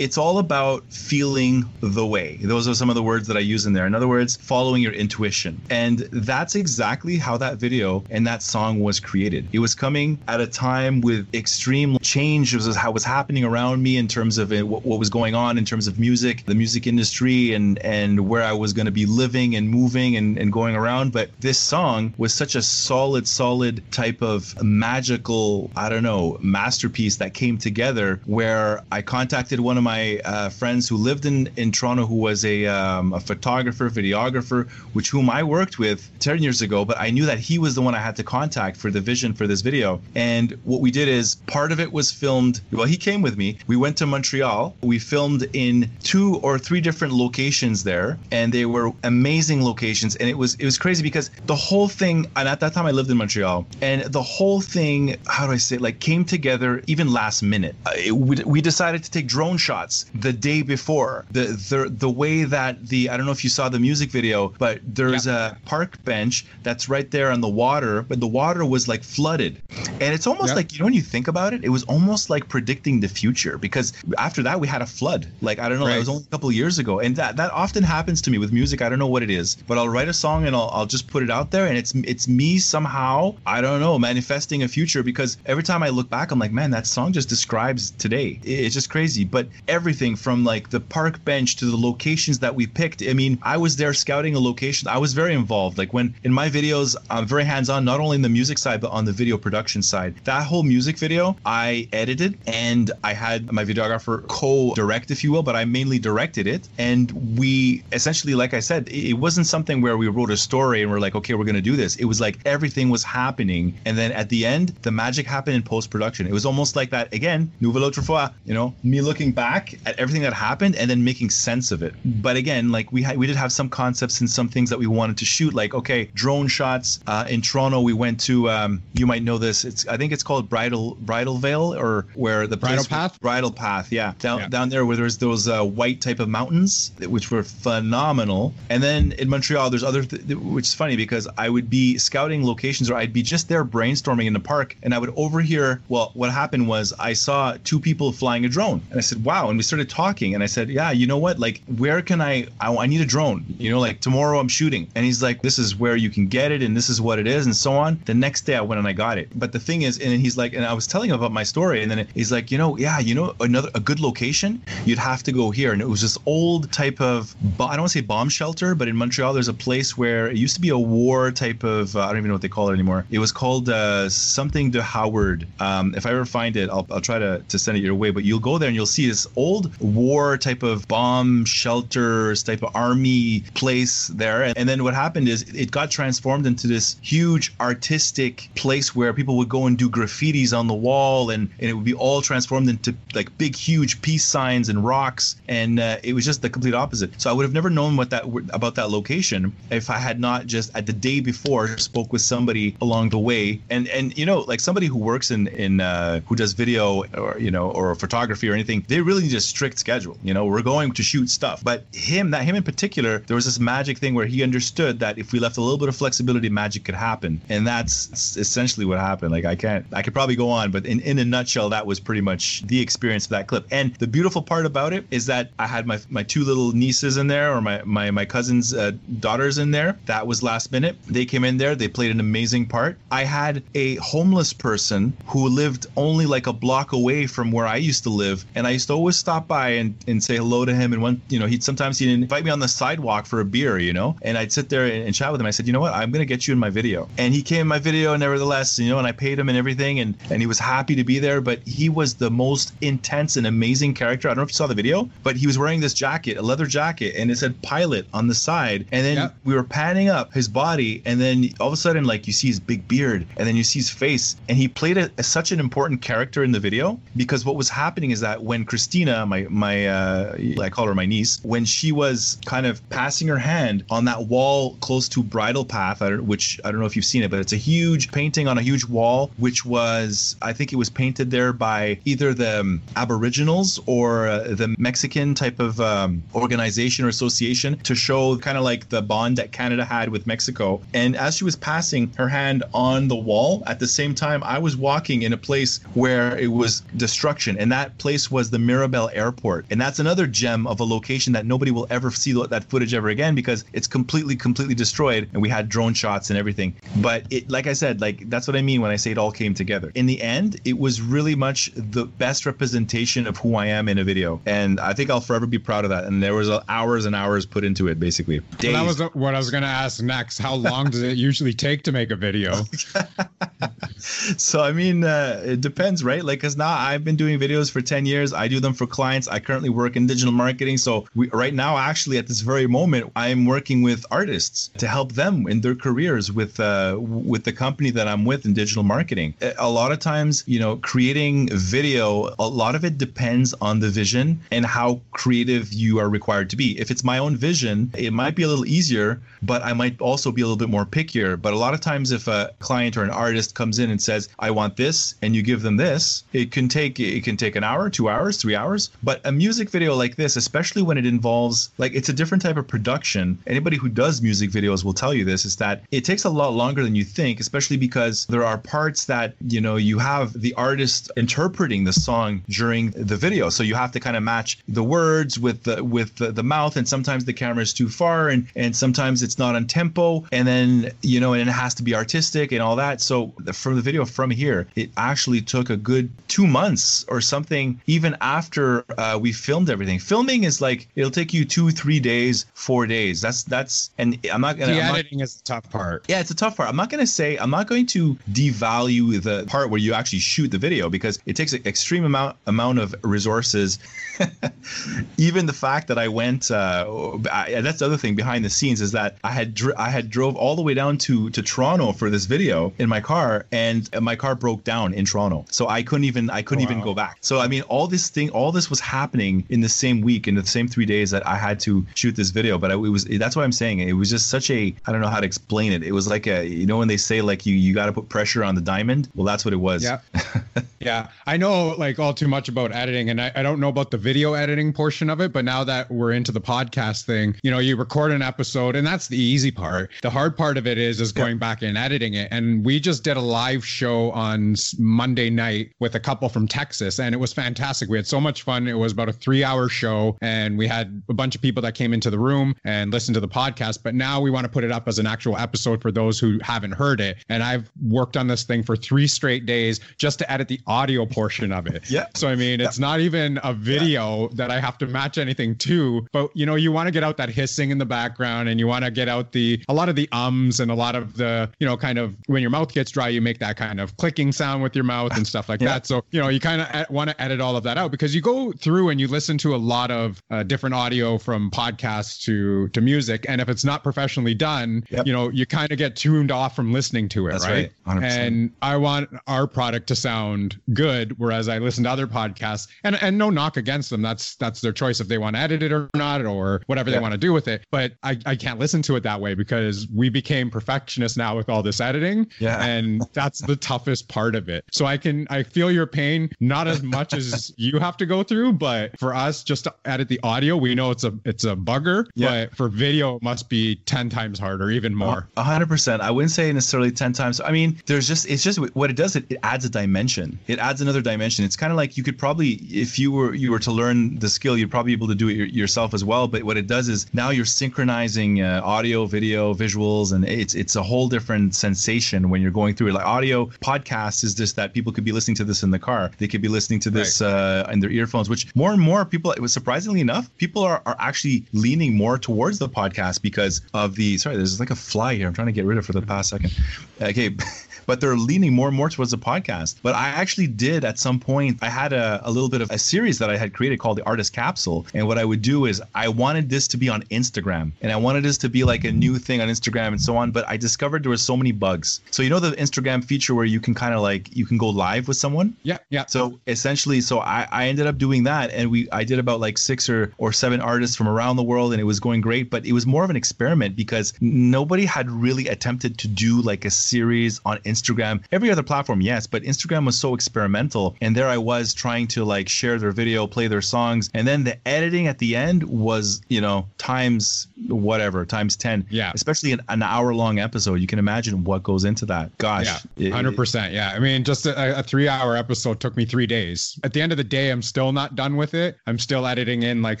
[0.02, 2.38] it's all about feeling the way.
[2.40, 3.86] Those are some of the words that I use in there.
[3.86, 5.60] In other words, following your intuition.
[5.68, 9.46] And that's exactly how that video and that song was created.
[9.52, 12.54] It was coming at a time with extreme change.
[12.54, 15.58] Was how was happening around me in terms of it, what, what was going on
[15.58, 19.04] in terms of music, the music industry, and and where I was going to be
[19.04, 21.12] living and moving and, and going around.
[21.12, 27.16] But this song was such a solid, solid type of magical, I don't know, masterpiece
[27.16, 31.72] that came together where I contacted one of my uh, friends who lived in, in
[31.72, 36.62] Toronto who was a, um, a photographer, videographer, which whom I worked with 10 years
[36.62, 39.00] ago, but I knew that he was the one I had to contact for the
[39.00, 40.00] vision for this video.
[40.14, 43.58] And what we did is part of it was filmed, well, he came with me.
[43.66, 44.76] We went to Montreal.
[44.82, 50.16] We filmed in two or three different locations there, and they were amazing locations.
[50.16, 52.90] And it was it was crazy because the whole thing, and at that time I
[52.92, 56.82] lived in Montreal, and the whole thing, how do I say, it, like came together
[56.86, 57.74] even last minute.
[57.86, 60.81] Uh, it- we, we decided to take drone shots the day before.
[61.30, 64.54] The the the way that the I don't know if you saw the music video,
[64.58, 68.88] but there's a park bench that's right there on the water, but the water was
[68.88, 69.62] like flooded,
[70.00, 70.56] and it's almost Yeah.
[70.56, 73.58] like you know when you think about it, it was almost like predicting the future
[73.58, 75.32] because after that we had a flood.
[75.40, 75.98] Like I don't know, it Right.
[75.98, 78.82] was only a couple years ago, and that that often happens to me with music.
[78.82, 81.06] I don't know what it is, but I'll write a song and I'll I'll just
[81.08, 85.02] put it out there, and it's it's me somehow I don't know manifesting a future
[85.02, 88.40] because every time I look back, I'm like, man, that song just describes today.
[88.42, 92.66] It's just crazy, but everything from like the park bench to the locations that we
[92.66, 93.02] picked.
[93.02, 94.88] I mean, I was there scouting a location.
[94.88, 95.78] I was very involved.
[95.78, 98.90] Like when in my videos, I'm very hands-on, not only in the music side but
[98.90, 100.16] on the video production side.
[100.24, 105.44] That whole music video, I edited and I had my videographer co-direct, if you will,
[105.44, 106.68] but I mainly directed it.
[106.78, 110.90] And we essentially, like I said, it wasn't something where we wrote a story and
[110.90, 111.96] we're like, okay, we're gonna do this.
[111.96, 115.62] It was like everything was happening, and then at the end, the magic happened in
[115.62, 116.26] post-production.
[116.26, 118.30] It was almost like that again, nouvelle autrefois.
[118.46, 121.94] You know, me looking back at everything that happened and then making sense of it.
[122.04, 124.86] But again, like we had, we did have some concepts and some things that we
[124.86, 127.00] wanted to shoot, like okay, drone shots.
[127.06, 129.64] Uh, in Toronto, we went to um, you might know this.
[129.64, 133.20] It's I think it's called Bridal Bridal Vale or where the Bridle Path?
[133.20, 134.48] Bridle Path, yeah, down Yeah.
[134.48, 138.54] down there where there's those uh, white type of mountains which were phenomenal.
[138.70, 141.98] And then in Montreal, there's other, th- th- which is funny because I would be
[141.98, 145.80] scouting locations or I'd be just there brainstorming in the park, and I would overhear.
[145.88, 149.48] Well, what happened was I saw two people flying a drone, and I said, "Wow!"
[149.48, 151.38] And we started talking, and I said, "Yeah, you know what?
[151.38, 152.46] Like, where can I?
[152.60, 153.44] I, I need a drone.
[153.58, 156.52] You know, like tomorrow I'm shooting." And he's like, "This is where you can get
[156.52, 158.78] it, and this is what it is, and so on." The next day I went
[158.78, 159.28] and I got it.
[159.34, 161.82] But the thing is, and he's like, and I was telling him about my story,
[161.82, 165.22] and then he's like, you know, yeah, you know, another a good location, you'd have
[165.24, 168.00] to go here, and it was this old type of, I don't want to say
[168.00, 171.30] bomb shelter, but in Montreal there's a place where it used to be a war
[171.30, 173.06] type of, uh, I don't even know what they call it anymore.
[173.10, 175.46] It was called uh, something de Howard.
[175.60, 178.10] Um, if I ever find it, I'll, I'll try to, to send it your way.
[178.10, 182.62] But you'll go there and you'll see this old war type of bomb shelters type
[182.62, 184.52] of army place there.
[184.56, 189.36] And then what happened is it got transformed into this huge artistic place where people
[189.38, 192.68] would go and do graffitis on the wall and, and it would be all transformed
[192.68, 195.36] into like big, huge peace signs and rocks.
[195.48, 197.20] And uh, it was just the complete opposite.
[197.20, 200.46] So I would have never known what that about that location if I had not
[200.46, 203.60] just at the day before spoke with somebody along the way.
[203.70, 207.38] And and you know, like somebody who works in in uh, who does video or
[207.38, 210.16] you know or photography or anything, they really need a strict schedule.
[210.22, 211.62] You know, we're going to shoot stuff.
[211.62, 215.18] But him, that him in particular, there was this magic thing where he understood that
[215.18, 217.40] if we left a little bit of flexibility, magic could happen.
[217.48, 219.32] And that's essentially what happened.
[219.32, 222.00] Like I can't, I could probably go on, but in, in a nutshell, that was
[222.00, 223.66] pretty much the experience of that clip.
[223.70, 227.16] And the beautiful part about it is that I had my my two little nieces
[227.16, 229.98] in there, or my my my cousin's uh, daughters in there.
[230.06, 230.96] That was last minute.
[231.06, 231.74] They came in there.
[231.74, 232.98] They played an amazing part.
[233.10, 237.76] I had a homeless person who lived only like a block away from where I
[237.76, 240.74] used to live, and I used to always stop by and, and say hello to
[240.74, 240.92] him.
[240.92, 243.78] And one, you know, he'd sometimes he'd invite me on the sidewalk for a beer,
[243.78, 245.46] you know, and I'd sit there and, and chat with him.
[245.46, 247.62] I said, you know what, I'm gonna get you in my video, and he came
[247.62, 250.46] in my video, nevertheless, you know, and I paid him and everything, and and he
[250.46, 251.40] was happy to be there.
[251.40, 254.28] But he was the most intense and amazing character.
[254.28, 256.42] I don't know if you saw the video, but he was wearing this jacket, a
[256.42, 259.34] leather jacket, and it said pilot on the side, and then yep.
[259.44, 262.48] we were panning up his body, and then all of a sudden, like you see
[262.48, 265.52] his big beard, and then you see his face, and he played a, a, such
[265.52, 269.46] an important character in the video because what was happening is that when Christina, my
[269.48, 270.11] my uh,
[270.60, 274.26] I call her my niece, when she was kind of passing her hand on that
[274.26, 277.52] wall close to Bridle Path, which I don't know if you've seen it, but it's
[277.52, 281.52] a huge painting on a huge wall, which was I think it was painted there
[281.52, 287.78] by either the um, Aboriginals or uh, the Mexican type of um, organization or association
[287.80, 290.80] to show kind of like the bond that Canada had with Mexico.
[290.94, 294.58] And as she was passing her hand on the wall, at the same time I
[294.58, 299.10] was walking in a place where it was destruction, and that place was the Mirabel
[299.12, 302.92] Airport, and that's another gem of a location that nobody will ever see that footage
[302.92, 306.74] ever again because it's completely, completely destroyed, and we had drone shots and everything.
[306.96, 309.30] But it, like I said, like that's what I mean when I say it all
[309.30, 309.92] came together.
[309.94, 313.98] In the end, it was really much the best representation of who I am in
[313.98, 316.04] a video, and I think I'll forever be proud of that.
[316.04, 318.40] And there was uh, hours and hours put into it, basically.
[318.62, 320.38] Well, that was uh, what I was going to ask next.
[320.38, 322.64] How long does it usually take to make a video?
[324.36, 326.24] so I mean, uh, it depends, right?
[326.24, 328.32] Like, cause now I've been doing videos for ten years.
[328.32, 329.28] I do them for clients.
[329.28, 330.78] I currently work in digital marketing.
[330.78, 335.12] So we, right now, actually, at this very moment, I'm working with artists to help
[335.12, 339.34] them in their careers with uh, with the company that I'm with in digital marketing.
[339.58, 343.88] A lot of times, you know, creating video, a lot of it depends on the
[343.88, 346.78] vision and how creative you are required to be.
[346.78, 350.32] If it's my own vision, it might be a little easier, but I might also
[350.32, 351.40] be a little bit more pickier.
[351.40, 354.28] But a lot of times, if a client or an artist comes in and says,
[354.38, 357.64] "I want this," and you give them this, it can take it can take an
[357.64, 358.90] hour, two hours, three hours.
[359.02, 362.56] But a music video like this, especially when it involves like it's a different type
[362.56, 363.38] of production.
[363.46, 366.52] Anybody who does music videos will tell you this is that it takes a lot
[366.54, 370.54] longer than you think, especially because there are parts that you know you have the
[370.54, 374.82] artist interpreting the song during the video, so you have to kind of match the
[374.82, 378.46] words with the with the, the mouth, and sometimes the camera is too far, and
[378.56, 381.94] and sometimes it's not on tempo, and then you know, and it has to be
[381.94, 383.00] artistic and all that.
[383.00, 387.80] So from the video from here, it actually took a good two months or something,
[387.86, 389.98] even after uh, we filmed everything.
[389.98, 393.20] Filming is like it'll take you two, three days, four days.
[393.20, 394.74] That's that's, and I'm not gonna.
[394.74, 396.04] The I'm editing not, is the tough part.
[396.08, 396.68] Yeah, it's a tough part.
[396.68, 400.50] I'm not gonna say I'm not going to devalue the part where you actually shoot
[400.50, 403.78] the video because it takes an extreme amount amount of resources.
[405.16, 408.80] even the fact that I went, uh, I, that's the other thing behind the scenes
[408.80, 411.92] is that I had dr- I had drove all the way down to to Toronto
[411.92, 415.82] for this video in my car, and my car broke down in Toronto, so I
[415.82, 416.72] couldn't even I couldn't oh, wow.
[416.72, 417.18] even go back.
[417.20, 420.34] So I mean, all this thing, all this was happening in the same week, in
[420.34, 422.58] the same three days that I had to shoot this video.
[422.58, 423.80] But I, it was that's what I'm saying.
[423.80, 425.82] It was just such a I don't know how to explain it.
[425.82, 428.08] It was like a you know when they say like you you got to put
[428.08, 429.08] pressure on the diamond.
[429.14, 429.82] Well, that's what it was.
[429.82, 430.00] Yeah,
[430.80, 431.08] yeah.
[431.26, 433.98] I know like all too much about editing, and I, I don't know about the
[433.98, 435.32] video editing portion of it.
[435.32, 438.86] But now that we're into the podcast thing, you know, you record an episode, and
[438.86, 439.90] that's the easy part.
[440.02, 442.28] The hard part of it is is going back and editing it.
[442.30, 446.98] And we just did a live show on Monday night with a couple from Texas,
[446.98, 447.88] and it was fantastic.
[447.88, 448.66] We had so much fun.
[448.68, 451.74] It was about a three hour show, and we had a bunch of people that
[451.74, 453.82] came into the room and listened to the podcast.
[453.82, 456.38] But now we want to put it up as an actual episode for those who
[456.42, 457.18] haven't heard it.
[457.28, 461.06] And I've worked on this thing for three straight days just to edit the audio
[461.06, 461.82] portion of it.
[461.92, 462.06] Yeah.
[462.14, 464.28] So I mean, it's not even a video yeah.
[464.34, 467.18] that I have to match anything to, but you know, you want to get out
[467.18, 469.96] that hissing in the background and you want to get out the a lot of
[469.96, 472.90] the ums and a lot of the, you know, kind of when your mouth gets
[472.90, 475.60] dry, you make that that kind of clicking sound with your mouth and stuff like
[475.60, 475.68] yeah.
[475.68, 475.86] that.
[475.86, 478.20] So, you know, you kind of want to edit all of that out because you
[478.20, 482.68] go through and you listen to a lot of uh, different audio from podcasts to
[482.68, 485.06] to music and if it's not professionally done, yep.
[485.06, 487.72] you know, you kind of get tuned off from listening to it, That's right?
[487.86, 488.02] right.
[488.02, 493.00] And I want our product to sound good whereas I listen to other podcasts and
[493.02, 494.02] and no knock against them.
[494.02, 496.98] That's that's their choice if they want to edit it or not or whatever yep.
[496.98, 497.64] they want to do with it.
[497.70, 501.48] But I I can't listen to it that way because we became perfectionists now with
[501.48, 502.28] all this editing.
[502.38, 502.62] Yeah.
[502.62, 504.64] And that's the toughest part of it.
[504.72, 508.22] So I can I feel your pain not as much as you have to go
[508.22, 511.56] through, but for us just to edit the audio, we know it's a it's a
[511.56, 512.06] bugger.
[512.14, 512.46] Yeah.
[512.46, 515.28] But for video it must be 10 times harder, even more.
[515.36, 516.02] A hundred percent.
[516.02, 517.40] I wouldn't say necessarily 10 times.
[517.40, 520.38] I mean, there's just it's just what it does, it, it adds a dimension.
[520.46, 521.44] It adds another dimension.
[521.44, 524.28] It's kind of like you could probably if you were you were to learn the
[524.28, 526.28] skill, you'd probably be able to do it yourself as well.
[526.28, 530.76] But what it does is now you're synchronizing uh, audio, video, visuals, and it's it's
[530.76, 532.94] a whole different sensation when you're going through it.
[532.94, 536.10] Like audio podcasts is just that people could be listening to this in the car.
[536.18, 537.28] They could be listening to this right.
[537.28, 540.82] uh, in their earphones, which more and more people, it was surprisingly enough, people are,
[540.86, 545.14] are actually leaning more towards the podcast because of the, sorry, there's like a fly
[545.14, 545.26] here.
[545.26, 546.52] I'm trying to get rid of for the past second.
[547.00, 547.36] Okay.
[547.86, 549.76] but they're leaning more and more towards the podcast.
[549.82, 552.78] But I actually did at some point, I had a, a little bit of a
[552.78, 554.86] series that I had created called the Artist Capsule.
[554.94, 557.96] And what I would do is I wanted this to be on Instagram and I
[557.96, 560.30] wanted this to be like a new thing on Instagram and so on.
[560.30, 562.00] But I discovered there were so many bugs.
[562.10, 564.68] So, you know, the Instagram feature where you can kind of like, you can go
[564.68, 565.56] live with someone?
[565.62, 565.78] Yeah.
[565.90, 566.06] Yeah.
[566.06, 569.58] So essentially, so I, I ended up doing that and we, I did about like
[569.58, 572.50] six or, or seven artists from around the world and it was going great.
[572.50, 576.64] But it was more of an experiment because nobody had really attempted to do like
[576.64, 580.96] a series on Instagram Instagram, every other platform, yes, but Instagram was so experimental.
[581.00, 584.10] And there I was trying to like share their video, play their songs.
[584.14, 588.86] And then the editing at the end was, you know, times whatever, times 10.
[588.90, 589.12] Yeah.
[589.14, 590.76] Especially an, an hour long episode.
[590.76, 592.36] You can imagine what goes into that.
[592.38, 592.66] Gosh.
[592.96, 593.10] Yeah.
[593.10, 593.68] 100%.
[593.68, 593.92] It, yeah.
[593.94, 596.78] I mean, just a, a three hour episode took me three days.
[596.84, 598.76] At the end of the day, I'm still not done with it.
[598.86, 600.00] I'm still editing in like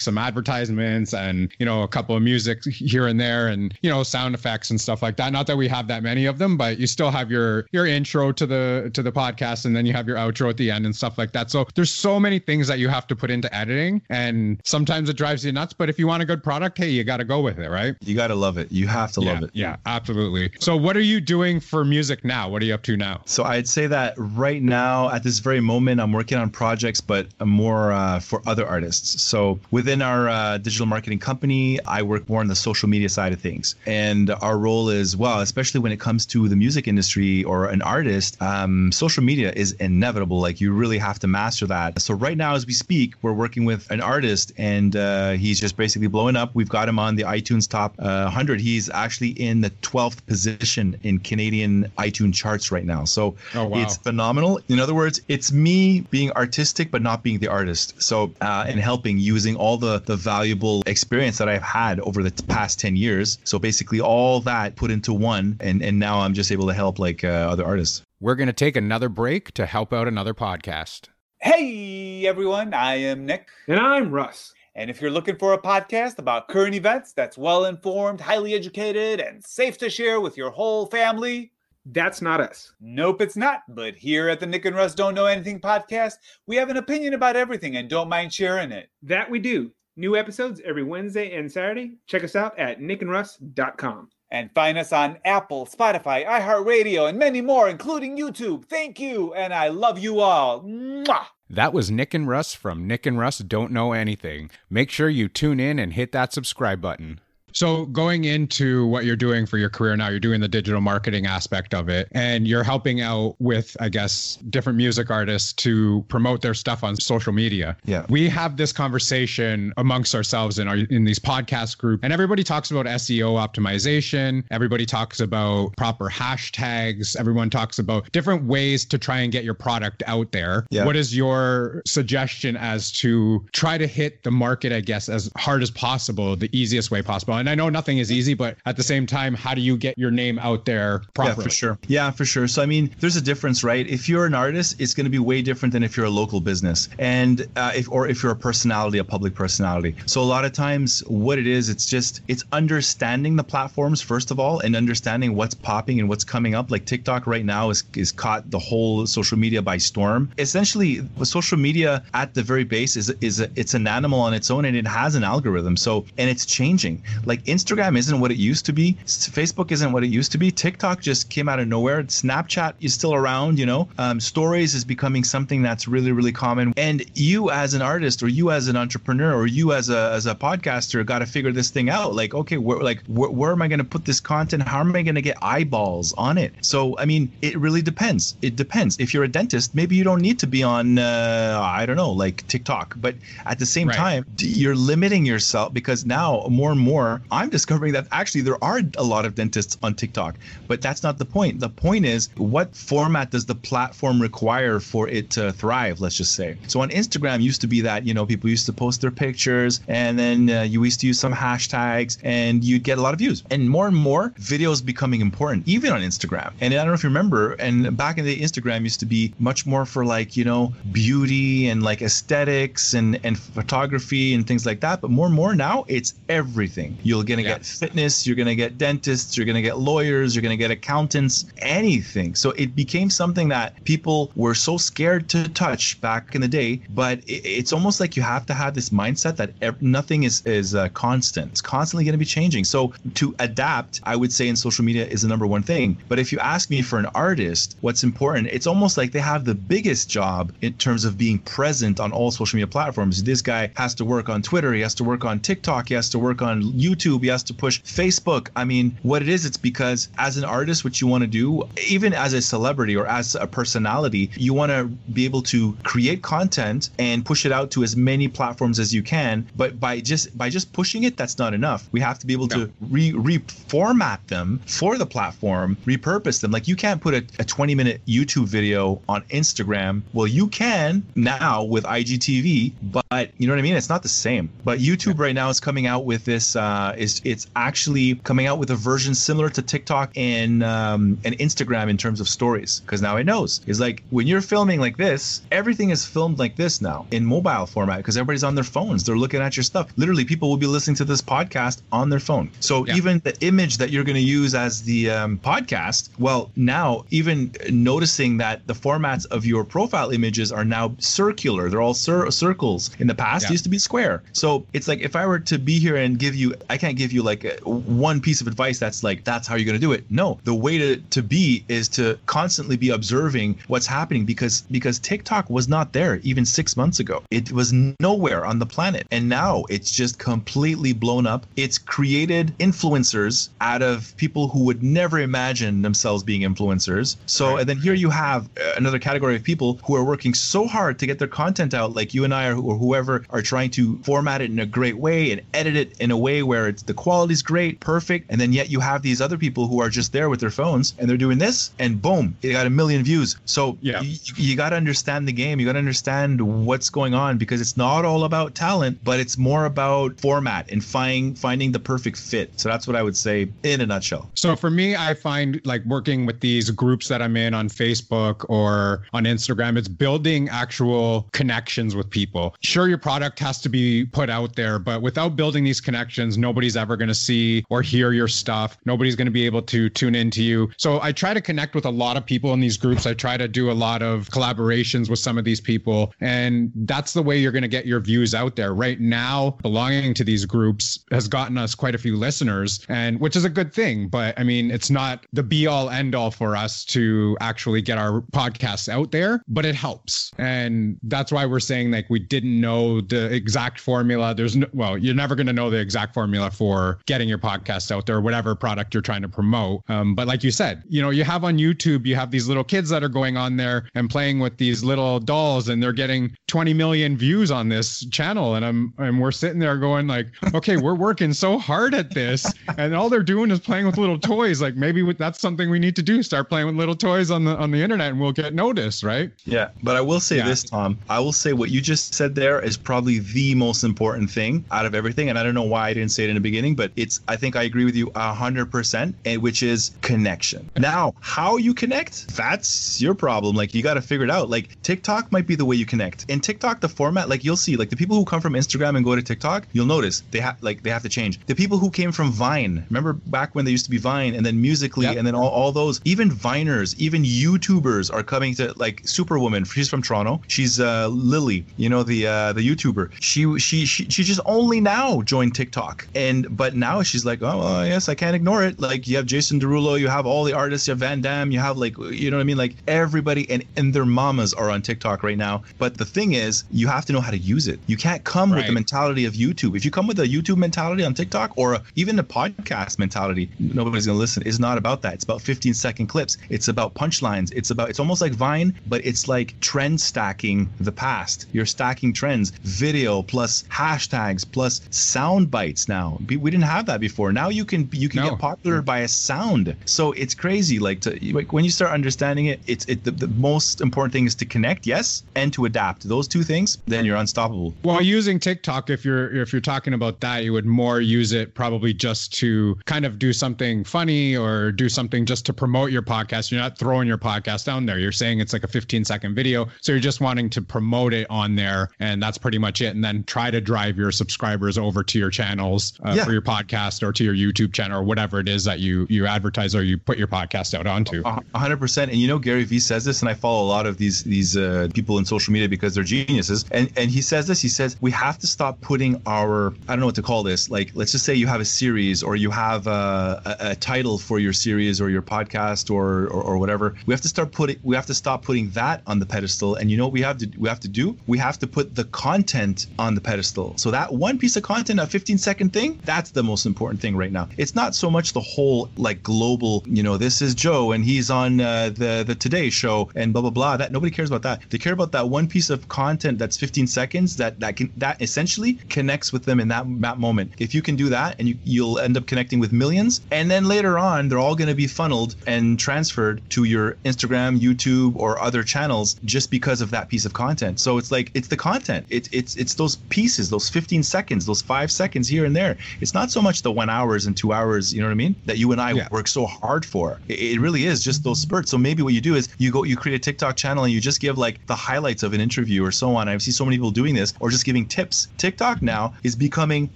[0.00, 4.02] some advertisements and, you know, a couple of music here and there and, you know,
[4.02, 5.32] sound effects and stuff like that.
[5.32, 8.32] Not that we have that many of them, but you still have your your intro
[8.32, 10.94] to the to the podcast and then you have your outro at the end and
[10.94, 11.50] stuff like that.
[11.50, 15.16] So there's so many things that you have to put into editing and sometimes it
[15.16, 17.40] drives you nuts, but if you want a good product, hey, you got to go
[17.40, 17.94] with it, right?
[18.00, 18.70] You got to love it.
[18.72, 19.50] You have to yeah, love it.
[19.52, 20.52] Yeah, absolutely.
[20.58, 22.48] So what are you doing for music now?
[22.48, 23.22] What are you up to now?
[23.26, 27.26] So I'd say that right now at this very moment I'm working on projects but
[27.44, 29.22] more uh, for other artists.
[29.22, 33.32] So within our uh, digital marketing company, I work more on the social media side
[33.32, 33.74] of things.
[33.86, 37.82] And our role is well, especially when it comes to the music industry or an
[37.82, 40.40] artist, um, social media is inevitable.
[40.40, 42.00] Like you really have to master that.
[42.00, 45.76] So right now, as we speak, we're working with an artist, and uh, he's just
[45.76, 46.50] basically blowing up.
[46.54, 48.60] We've got him on the iTunes top uh, 100.
[48.60, 53.04] He's actually in the 12th position in Canadian iTunes charts right now.
[53.04, 53.82] So oh, wow.
[53.82, 54.58] it's phenomenal.
[54.68, 58.00] In other words, it's me being artistic but not being the artist.
[58.02, 62.32] So uh, and helping using all the the valuable experience that I've had over the
[62.44, 63.38] past 10 years.
[63.44, 66.98] So basically all that put into one, and and now I'm just able to help
[66.98, 68.02] like uh, other artists artists.
[68.20, 71.08] We're going to take another break to help out another podcast.
[71.40, 72.72] Hey, everyone.
[72.74, 73.48] I am Nick.
[73.66, 74.54] And I'm Russ.
[74.76, 79.20] And if you're looking for a podcast about current events that's well informed, highly educated,
[79.20, 81.50] and safe to share with your whole family,
[81.86, 82.72] that's not us.
[82.80, 83.62] Nope, it's not.
[83.68, 86.14] But here at the Nick and Russ Don't Know Anything podcast,
[86.46, 88.90] we have an opinion about everything and don't mind sharing it.
[89.02, 89.72] That we do.
[89.96, 91.96] New episodes every Wednesday and Saturday.
[92.06, 97.68] Check us out at nickandruss.com and find us on Apple, Spotify, iHeartRadio, and many more,
[97.68, 98.64] including YouTube.
[98.64, 100.62] Thank you, and I love you all.
[100.62, 101.26] Mwah!
[101.50, 104.50] That was Nick and Russ from Nick and Russ Don't Know Anything.
[104.70, 107.20] Make sure you tune in and hit that subscribe button.
[107.52, 111.26] So going into what you're doing for your career now, you're doing the digital marketing
[111.26, 116.40] aspect of it and you're helping out with, I guess, different music artists to promote
[116.40, 117.76] their stuff on social media.
[117.84, 118.06] Yeah.
[118.08, 122.70] We have this conversation amongst ourselves in our in these podcast group and everybody talks
[122.70, 124.44] about SEO optimization.
[124.50, 127.16] Everybody talks about proper hashtags.
[127.16, 130.66] Everyone talks about different ways to try and get your product out there.
[130.70, 130.84] Yeah.
[130.84, 135.62] What is your suggestion as to try to hit the market, I guess, as hard
[135.62, 137.41] as possible, the easiest way possible?
[137.42, 139.98] And I know nothing is easy, but at the same time, how do you get
[139.98, 141.38] your name out there properly?
[141.38, 141.78] Yeah, for sure.
[141.88, 142.46] Yeah, for sure.
[142.46, 143.84] So I mean, there's a difference, right?
[143.84, 146.40] If you're an artist, it's going to be way different than if you're a local
[146.40, 149.96] business, and uh, if or if you're a personality, a public personality.
[150.06, 154.30] So a lot of times, what it is, it's just it's understanding the platforms first
[154.30, 156.70] of all, and understanding what's popping and what's coming up.
[156.70, 160.30] Like TikTok right now is is caught the whole social media by storm.
[160.38, 164.48] Essentially, social media at the very base is is a, it's an animal on its
[164.48, 165.76] own, and it has an algorithm.
[165.76, 167.02] So and it's changing.
[167.24, 168.98] Like Like Instagram isn't what it used to be.
[169.06, 170.50] Facebook isn't what it used to be.
[170.50, 172.02] TikTok just came out of nowhere.
[172.02, 173.88] Snapchat is still around, you know.
[173.96, 176.74] Um, stories is becoming something that's really, really common.
[176.76, 180.26] And you as an artist or you as an entrepreneur or you as a as
[180.26, 182.14] a podcaster got to figure this thing out.
[182.14, 184.68] Like, okay, where like where, where am I going to put this content?
[184.68, 186.52] How am I going to get eyeballs on it?
[186.60, 188.36] So, I mean, it really depends.
[188.42, 188.98] It depends.
[189.00, 192.10] If you're a dentist, maybe you don't need to be on, uh, I don't know,
[192.10, 192.94] like TikTok.
[192.98, 193.14] But
[193.46, 193.96] at the same Right.
[193.96, 198.80] time, you're limiting yourself because now more and more, I'm discovering that actually there are
[198.96, 200.36] a lot of dentists on TikTok.
[200.68, 201.60] But that's not the point.
[201.60, 206.00] The point is, what format does the platform require for it to thrive?
[206.00, 206.56] Let's just say.
[206.66, 209.80] So on Instagram, used to be that you know people used to post their pictures,
[209.88, 213.18] and then uh, you used to use some hashtags, and you'd get a lot of
[213.18, 213.42] views.
[213.50, 216.52] And more and more, videos becoming important, even on Instagram.
[216.60, 219.34] And I don't know if you remember, and back in the Instagram used to be
[219.38, 224.66] much more for like you know beauty and like aesthetics and and photography and things
[224.66, 225.00] like that.
[225.00, 226.98] But more and more now, it's everything.
[227.12, 227.58] You're gonna Yeah.
[227.58, 232.34] get fitness, you're gonna get dentists, you're gonna get lawyers, you're gonna get accountants, anything.
[232.34, 236.80] So it became something that people were so scared to touch back in the day.
[236.90, 240.42] But it, it's almost like you have to have this mindset that ev- nothing is
[240.46, 241.50] is uh, constant.
[241.52, 242.64] It's constantly going to be changing.
[242.64, 245.96] So to adapt, I would say in social media is the number one thing.
[246.08, 248.48] But if you ask me for an artist, what's important?
[248.52, 252.30] It's almost like they have the biggest job in terms of being present on all
[252.30, 253.22] social media platforms.
[253.22, 256.08] This guy has to work on Twitter, he has to work on TikTok, he has
[256.10, 256.62] to work on
[256.94, 258.48] YouTube, he has to push Facebook.
[258.56, 261.68] I mean, what it is, it's because as an artist, what you want to do,
[261.88, 266.22] even as a celebrity or as a personality, you want to be able to create
[266.22, 269.46] content and push it out to as many platforms as you can.
[269.56, 271.88] But by just by just pushing it, that's not enough.
[271.92, 272.66] We have to be able No.
[272.66, 276.50] to re reformat them for the platform, repurpose them.
[276.50, 280.02] Like you can't put a, a 20 minute YouTube video on Instagram.
[280.12, 283.76] Well, you can now with IGTV, but you know what I mean?
[283.76, 284.50] It's not the same.
[284.64, 286.56] But YouTube right now is coming out with this.
[286.56, 291.32] Uh, is it's actually coming out with a version similar to TikTok and um, and
[291.38, 292.80] Instagram in terms of stories.
[292.80, 293.60] Because now it knows.
[293.66, 297.66] It's like when you're filming like this, everything is filmed like this now in mobile
[297.66, 299.04] format because everybody's on their phones.
[299.04, 299.86] They're looking at your stuff.
[299.96, 302.50] Literally, people will be listening to this podcast on their phone.
[302.60, 302.96] So Yeah.
[302.96, 307.52] even the image that you're going to use as the um, podcast, well, now even
[307.70, 311.68] noticing that the formats of your profile images are now circular.
[311.68, 312.90] They're all cir- circles.
[312.98, 313.48] In the past, Yeah.
[313.48, 314.22] it used to be square.
[314.32, 317.12] So it's like if I were to be here and give you, I can't give
[317.12, 319.92] you like a, one piece of advice that's like that's how you're going to do
[319.92, 320.04] it.
[320.08, 324.98] No, the way to to be is to constantly be observing what's happening because because
[324.98, 327.22] TikTok was not there even six months ago.
[327.30, 331.44] It was nowhere on the planet, and now it's just completely blown up.
[331.56, 337.16] It's created influencers out of people who would never imagine themselves being influencers.
[337.26, 340.66] So, and then here you have uh, another category of people who are working so
[340.66, 343.70] hard to get their content out, like you and I, or, or whoever, are trying
[343.72, 346.82] to format it in a great way and edit it in a way where it's
[346.82, 350.12] the quality's great, perfect, and then yet you have these other people who are just
[350.12, 353.36] there with their phones and they're doing this, and boom, it got a million views.
[353.44, 354.00] So Yeah.
[354.02, 355.60] you, you got to understand the game.
[355.60, 359.36] You got to understand what's going on because it's not all about talent, but it's
[359.38, 362.52] more about format and finding finding the perfect fit.
[362.58, 364.30] So that's what I would say in a nutshell.
[364.34, 368.44] So for me, I find like working with these groups that I'm in on Facebook
[368.48, 372.54] or on Instagram, it's building actual connections with people.
[372.62, 376.76] Sure, your product has to be put out there, but without building these connections, nobody's
[376.76, 378.76] ever going to see or hear your stuff.
[378.84, 380.70] Nobody's going to be able to tune into you.
[380.76, 383.06] So I try to connect with a lot of people in these groups.
[383.06, 386.12] I try to do a lot of collaborations with some of these people.
[386.20, 388.74] And that's the way you're going to get your views out there.
[388.74, 393.34] Right now, belonging to these groups has gotten us quite a few listeners, and which
[393.34, 394.08] is a good thing.
[394.08, 397.96] But I mean, it's not the be all end all for us to actually get
[397.96, 400.32] our podcasts out there, but it helps.
[400.36, 404.34] And that's why we're saying like we didn't know the exact formula.
[404.34, 407.90] There's no, well, you're never going to know the exact formula for getting your podcast
[407.90, 409.82] out there, whatever product you're trying to promote.
[409.88, 412.64] Um, but like you said, you know, you have on YouTube, you have these little
[412.64, 416.34] kids that are going on there and playing with these little dolls, and they're getting
[416.48, 418.54] 20 million views on this channel.
[418.54, 422.52] And I'm and we're sitting there going like, okay, we're working so hard at this,
[422.78, 424.60] and all they're doing is playing with little toys.
[424.60, 427.56] Like maybe that's something we need to do: start playing with little toys on the
[427.56, 429.30] on the internet, and we'll get noticed, right?
[429.44, 430.46] Yeah, but I will say Yeah.
[430.48, 430.98] this, Tom.
[431.08, 434.86] I will say what you just said there is probably the most important thing out
[434.86, 435.28] of everything.
[435.28, 437.36] And I don't know why I didn't say it in the beginning, but it's I
[437.36, 440.68] think I agree with you a hundred percent, and which is connection.
[440.76, 443.54] Now, how you connect, that's your problem.
[443.56, 444.50] Like you got to figure it out.
[444.50, 446.24] Like TikTok might be the way you connect.
[446.28, 449.04] In TikTok, the format, like you'll see, like the people who come from Instagram and
[449.04, 451.40] go to TikTok, you'll notice they have like they have to change.
[451.46, 454.44] The people who came from Vine, remember back when they used to be Vine, and
[454.46, 455.16] then Musically, Yep.
[455.18, 459.64] and then all, all those, even Viners, even YouTubers are coming to like Superwoman.
[459.64, 460.40] She's from Toronto.
[460.48, 463.10] She's uh, Lilly, you know the uh, the YouTuber.
[463.20, 467.58] She, she she she just only now joined TikTok, and but now she's like, oh
[467.58, 468.80] well, yes, I can't ignore it.
[468.80, 471.58] Like you have Jason Derulo, you have all the artists, you have Van Damme, you
[471.58, 474.82] have like you know what I mean, like everybody and and their mamas are on
[474.82, 475.64] TikTok right now.
[475.78, 477.80] But the thing is, you have to know how to use it.
[477.86, 479.76] You can't come with the mentality of YouTube.
[479.76, 483.50] If you come with a YouTube mentality on TikTok or a, even a podcast mentality,
[483.58, 484.42] nobody's gonna listen.
[484.46, 485.14] It's not about that.
[485.14, 486.38] It's about 15 second clips.
[486.50, 487.52] It's about punchlines.
[487.54, 491.46] It's about it's almost like Vine, but it's like trend stacking the past.
[491.52, 495.88] You're stacking trends, video plus hashtags plus sound bites.
[495.88, 497.32] Now we we didn't have that before.
[497.32, 498.30] Now you can you can No.
[498.30, 499.74] get popular by a sound.
[499.84, 500.78] So it's crazy.
[500.78, 504.26] Like to like when you start understanding it, it's it the, the most important thing
[504.26, 506.08] is to connect, yes, and to adapt.
[506.08, 507.74] Those two things, then you're unstoppable.
[507.82, 511.54] Well, using TikTok, if you're if you're talking about that, you would more use it
[511.54, 516.02] probably just to kind of do something funny or do something just to promote your
[516.02, 516.50] podcast.
[516.50, 517.98] You're not throwing your podcast down there.
[517.98, 521.26] You're saying it's like a 15 second video, so you're just wanting to promote it
[521.30, 522.94] on there, and that's pretty much it.
[522.94, 526.24] And then try to drive your subscribers over to your channels uh, Yeah.
[526.24, 529.26] for your podcast or to your YouTube channel or whatever it is that you you
[529.26, 531.22] advertise or you put your podcast out onto.
[531.24, 532.10] A a hundred percent.
[532.10, 534.56] And you know, Gary Vee says this, and I follow a lot of these these
[534.56, 536.64] uh, people in social media because they're geniuses.
[536.70, 537.60] And and he says this.
[537.60, 540.70] He says we have to stop putting our I don't know what to call this.
[540.70, 544.18] Like let's just say you have a series or you have a, a, a title
[544.18, 546.94] for your series or your podcast or, or or whatever.
[547.06, 549.76] We have to start putting we have to stop putting that on the pedestal.
[549.76, 551.16] And you know what we have to we have to do?
[551.26, 553.74] We have to put the content on the pedestal.
[553.76, 557.16] So that one piece of content, a 15 second thing, that's the most important thing
[557.16, 557.48] right now.
[557.56, 559.82] It's not so much the whole like global.
[559.86, 563.42] You know, this is Joe and he's on uh, the the Today Show and blah
[563.42, 563.76] blah blah.
[563.76, 564.62] That nobody cares about that.
[564.70, 568.20] They care about that one piece of content that's 15 seconds that that can that
[568.20, 570.52] essentially connects with them in that that moment.
[570.58, 573.66] If you can do that, and you you'll end up connecting with millions, and then
[573.66, 578.40] later on they're all going to be funneled and transferred to your Instagram, YouTube, or
[578.40, 580.80] other channels just because of that piece of content.
[580.80, 582.06] So it's like it's the content.
[582.10, 585.71] It's it's it's those pieces, those 15 seconds, those five seconds here and there.
[586.00, 588.36] It's not so much the one hours and two hours, you know what I mean?
[588.46, 589.08] That you and I Yeah.
[589.10, 590.20] work so hard for.
[590.28, 591.70] It, it really is just those spurts.
[591.70, 594.00] So maybe what you do is you go, you create a TikTok channel and you
[594.00, 596.28] just give like the highlights of an interview or so on.
[596.28, 598.28] I see so many people doing this or just giving tips.
[598.38, 599.90] TikTok now is becoming